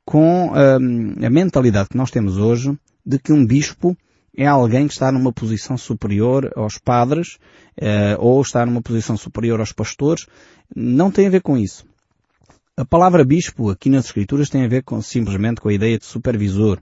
com 0.04 0.50
uh, 0.50 1.26
a 1.26 1.30
mentalidade 1.30 1.88
que 1.88 1.96
nós 1.96 2.10
temos 2.10 2.36
hoje 2.38 2.76
de 3.04 3.18
que 3.18 3.32
um 3.32 3.44
bispo 3.44 3.96
é 4.36 4.46
alguém 4.46 4.86
que 4.86 4.92
está 4.92 5.12
numa 5.12 5.32
posição 5.32 5.76
superior 5.78 6.52
aos 6.56 6.76
padres 6.76 7.38
uh, 7.80 8.18
ou 8.18 8.42
está 8.42 8.66
numa 8.66 8.82
posição 8.82 9.16
superior 9.16 9.60
aos 9.60 9.72
pastores. 9.72 10.26
Não 10.74 11.10
tem 11.10 11.26
a 11.26 11.30
ver 11.30 11.40
com 11.40 11.56
isso. 11.56 11.86
A 12.76 12.84
palavra 12.84 13.24
bispo 13.24 13.70
aqui 13.70 13.88
nas 13.88 14.06
Escrituras 14.06 14.50
tem 14.50 14.64
a 14.64 14.68
ver 14.68 14.82
com, 14.82 15.00
simplesmente 15.00 15.60
com 15.60 15.68
a 15.68 15.72
ideia 15.72 15.98
de 15.98 16.04
supervisor. 16.04 16.80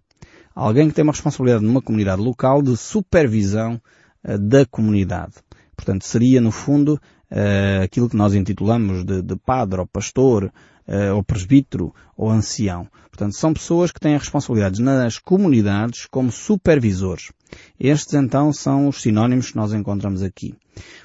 Alguém 0.54 0.88
que 0.88 0.94
tem 0.94 1.02
uma 1.02 1.12
responsabilidade 1.12 1.64
numa 1.64 1.82
comunidade 1.82 2.22
local 2.22 2.62
de 2.62 2.76
supervisão 2.76 3.80
uh, 4.24 4.38
da 4.38 4.64
comunidade. 4.64 5.34
Portanto, 5.76 6.06
seria 6.06 6.40
no 6.40 6.50
fundo 6.50 6.94
uh, 7.30 7.82
aquilo 7.84 8.08
que 8.08 8.16
nós 8.16 8.34
intitulamos 8.34 9.04
de, 9.04 9.20
de 9.20 9.36
padre 9.36 9.80
ou 9.80 9.86
pastor, 9.86 10.50
uh, 10.92 11.16
ou 11.16 11.24
presbítero, 11.24 11.94
ou 12.16 12.30
ancião. 12.30 12.86
Portanto, 13.10 13.36
são 13.36 13.52
pessoas 13.52 13.90
que 13.90 14.00
têm 14.00 14.16
responsabilidades 14.16 14.78
nas 14.80 15.18
comunidades 15.18 16.06
como 16.10 16.30
supervisores. 16.30 17.32
Estes 17.78 18.14
então 18.14 18.52
são 18.52 18.88
os 18.88 19.02
sinónimos 19.02 19.50
que 19.50 19.56
nós 19.56 19.72
encontramos 19.72 20.22
aqui. 20.22 20.54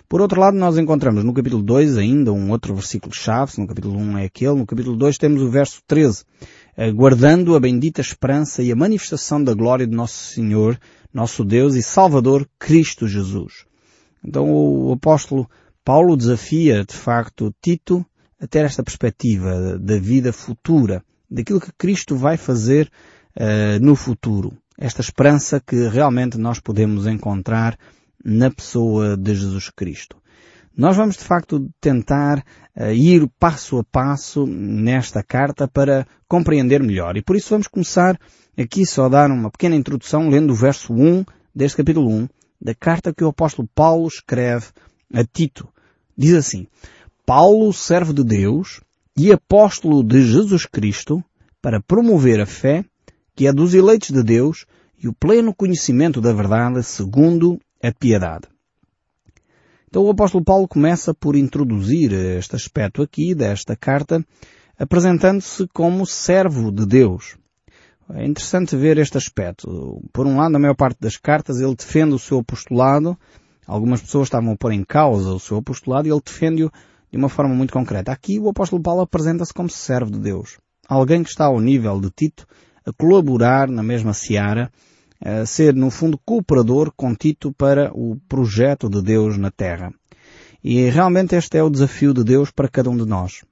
Por 0.08 0.22
outro 0.22 0.40
lado, 0.40 0.56
nós 0.56 0.78
encontramos 0.78 1.24
no 1.24 1.34
capítulo 1.34 1.62
2 1.62 1.98
ainda 1.98 2.32
um 2.32 2.52
outro 2.52 2.74
versículo-chave, 2.74 3.54
no 3.58 3.68
capítulo 3.68 3.98
1 3.98 4.18
é 4.20 4.26
aquele, 4.26 4.56
no 4.56 4.66
capítulo 4.66 4.96
2 4.96 5.18
temos 5.18 5.42
o 5.42 5.50
verso 5.50 5.82
13, 5.86 6.24
guardando 6.96 7.56
a 7.56 7.60
bendita 7.60 8.00
esperança 8.00 8.64
e 8.64 8.72
a 8.72 8.76
manifestação 8.76 9.44
da 9.44 9.54
glória 9.54 9.86
de 9.86 9.94
nosso 9.94 10.34
Senhor, 10.34 10.80
nosso 11.14 11.44
Deus 11.44 11.76
e 11.76 11.84
Salvador, 11.84 12.48
Cristo 12.58 13.06
Jesus. 13.06 13.66
Então 14.24 14.50
o 14.50 14.94
apóstolo 14.94 15.50
Paulo 15.84 16.16
desafia, 16.16 16.86
de 16.86 16.96
facto, 16.96 17.54
Tito 17.62 18.06
a 18.40 18.48
ter 18.48 18.66
esta 18.66 18.84
perspectiva 18.84 19.78
da 19.80 19.98
vida 19.98 20.32
futura, 20.32 21.04
daquilo 21.30 21.60
que 21.60 21.72
Cristo 21.78 22.16
vai 22.16 22.38
fazer 22.38 22.90
uh, 23.36 23.84
no 23.84 23.96
futuro. 23.96 24.54
Esta 24.78 25.02
esperança 25.02 25.60
que 25.60 25.88
realmente 25.88 26.38
nós 26.38 26.60
podemos 26.60 27.08
encontrar 27.08 27.78
na 28.24 28.52
pessoa 28.52 29.18
de 29.18 29.36
Jesus 29.36 29.70
Cristo. 29.70 30.18
Nós 30.76 30.96
vamos 30.96 31.18
de 31.18 31.24
facto 31.24 31.70
tentar 31.82 32.44
uh, 32.76 32.92
ir 32.92 33.28
passo 33.40 33.80
a 33.80 33.84
passo 33.84 34.46
nesta 34.46 35.24
carta 35.24 35.68
para 35.68 36.06
compreender 36.28 36.84
melhor. 36.84 37.18
E 37.18 37.24
por 37.24 37.36
isso 37.36 37.50
vamos 37.50 37.68
começar 37.68 38.20
aqui 38.58 38.86
só 38.86 39.06
a 39.06 39.10
dar 39.10 39.32
uma 39.32 39.50
pequena 39.50 39.76
introdução 39.76 40.30
lendo 40.30 40.52
o 40.52 40.56
verso 40.56 40.94
1 40.94 41.26
deste 41.54 41.78
capítulo 41.78 42.10
1 42.10 42.28
da 42.62 42.76
carta 42.76 43.14
que 43.14 43.24
o 43.24 43.30
apóstolo 43.30 43.68
Paulo 43.74 44.08
escreve 44.08 44.68
a 45.14 45.24
Tito, 45.24 45.68
Diz 46.18 46.34
assim, 46.34 46.66
Paulo, 47.28 47.74
servo 47.74 48.14
de 48.14 48.24
Deus 48.24 48.80
e 49.14 49.34
apóstolo 49.34 50.02
de 50.02 50.22
Jesus 50.22 50.66
Cristo, 50.66 51.22
para 51.62 51.82
promover 51.82 52.40
a 52.40 52.46
fé 52.46 52.86
que 53.36 53.48
é 53.48 53.52
dos 53.52 53.74
eleitos 53.74 54.12
de 54.12 54.24
Deus 54.24 54.66
e 54.98 55.10
o 55.10 55.14
pleno 55.14 55.54
conhecimento 55.54 56.22
da 56.22 56.32
verdade 56.32 56.82
segundo 56.84 57.60
a 57.84 57.92
piedade. 57.92 58.48
Então 59.90 60.06
o 60.06 60.10
apóstolo 60.10 60.42
Paulo 60.42 60.70
começa 60.70 61.14
por 61.14 61.36
introduzir 61.36 62.14
este 62.14 62.56
aspecto 62.56 63.02
aqui 63.02 63.36
desta 63.36 63.76
carta, 63.76 64.26
apresentando-se 64.80 65.68
como 65.74 66.06
servo 66.06 66.72
de 66.72 66.86
Deus. 66.86 67.36
É 68.14 68.26
interessante 68.26 68.78
ver 68.78 68.98
este 68.98 69.18
aspecto. 69.18 70.02
Por 70.14 70.26
um 70.26 70.38
lado, 70.38 70.54
na 70.54 70.60
maior 70.60 70.78
parte 70.78 71.02
das 71.02 71.18
cartas, 71.18 71.60
ele 71.60 71.76
defende 71.76 72.14
o 72.14 72.20
seu 72.20 72.40
apostolado, 72.40 73.18
Algumas 73.68 74.02
pessoas 74.02 74.28
estavam 74.28 74.54
a 74.54 74.56
pôr 74.56 74.72
em 74.72 74.84
causa 74.84 75.30
o 75.30 75.40
seu 75.40 75.58
apostolado 75.58 76.08
e 76.08 76.12
ele 76.12 76.22
defende-o 76.26 76.72
de 77.12 77.18
uma 77.18 77.30
forma 77.30 77.54
muito 77.54 77.74
concreta. 77.74 78.12
Aqui 78.12 78.40
o 78.40 78.50
apóstolo 78.50 78.82
Paulo 78.82 79.02
apresenta-se 79.02 79.54
como 79.54 79.70
servo 79.70 80.12
de 80.12 80.20
Deus. 80.20 80.58
Alguém 80.88 81.24
que 81.24 81.30
está 81.30 81.46
ao 81.46 81.60
nível 81.60 82.00
de 82.00 82.10
Tito 82.10 82.48
a 82.86 82.94
colaborar 82.94 83.68
na 83.68 83.84
mesma 83.84 84.14
seara, 84.14 84.72
a 85.24 85.46
ser 85.46 85.74
no 85.76 85.90
fundo 85.90 86.20
cooperador 86.24 86.92
com 86.96 87.14
Tito 87.14 87.52
para 87.52 87.92
o 87.94 88.18
projeto 88.30 88.90
de 88.90 89.02
Deus 89.02 89.38
na 89.38 89.52
Terra. 89.52 89.92
E 90.64 90.90
realmente 90.90 91.36
este 91.36 91.58
é 91.58 91.64
o 91.64 91.70
desafio 91.70 92.14
de 92.14 92.24
Deus 92.24 92.52
para 92.52 92.68
cada 92.68 92.90
um 92.90 92.98
de 92.98 93.06
nós. 93.06 93.44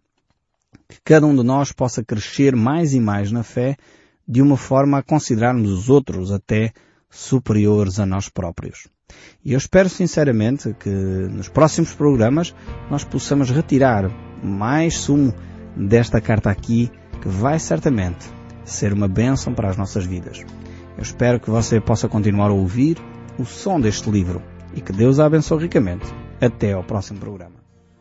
Que 0.88 1.00
cada 1.04 1.26
um 1.26 1.36
de 1.36 1.44
nós 1.44 1.72
possa 1.72 2.04
crescer 2.04 2.56
mais 2.56 2.94
e 2.94 3.00
mais 3.00 3.32
na 3.32 3.44
fé 3.44 3.76
de 4.28 4.41
uma 4.41 4.58
forma 4.58 5.00
a 5.00 5.04
considerarmos 5.04 5.72
os 5.72 5.89
outros 5.89 6.32
até 6.32 6.74
superiores 7.10 8.00
a 8.00 8.06
nós 8.06 8.30
próprios. 8.30 8.88
E 9.44 9.54
eu 9.54 9.58
espero 9.58 9.88
sinceramente 9.89 10.76
que 10.80 10.89
nos 10.89 11.48
próximos 11.48 11.94
programas 11.94 12.56
nós 12.89 13.04
possamos 13.04 13.52
retirar 13.52 14.10
mais 14.44 14.98
sumo 14.98 15.34
desta 15.76 16.20
carta 16.20 16.50
aqui, 16.50 16.91
que 17.22 17.28
vai 17.28 17.60
certamente 17.60 18.26
ser 18.63 18.91
uma 18.91 19.08
bênção 19.08 19.54
para 19.54 19.70
as 19.70 19.78
nossas 19.78 20.06
vidas. 20.06 20.41
Eu 20.98 21.04
espero 21.04 21.39
que 21.39 21.50
você 21.50 21.80
possa 21.80 22.08
continuar 22.08 22.50
a 22.50 22.54
ouvir 22.54 22.98
o 23.38 23.46
som 23.46 23.80
deste 23.80 24.10
livro 24.10 24.41
e 24.74 24.82
que 24.82 24.91
Deus 24.91 25.20
a 25.20 25.26
abençoe 25.26 25.63
ricamente. 25.63 26.06
Até 26.41 26.74
ao 26.74 26.84
próximo 26.84 27.20
programa. 27.20 27.55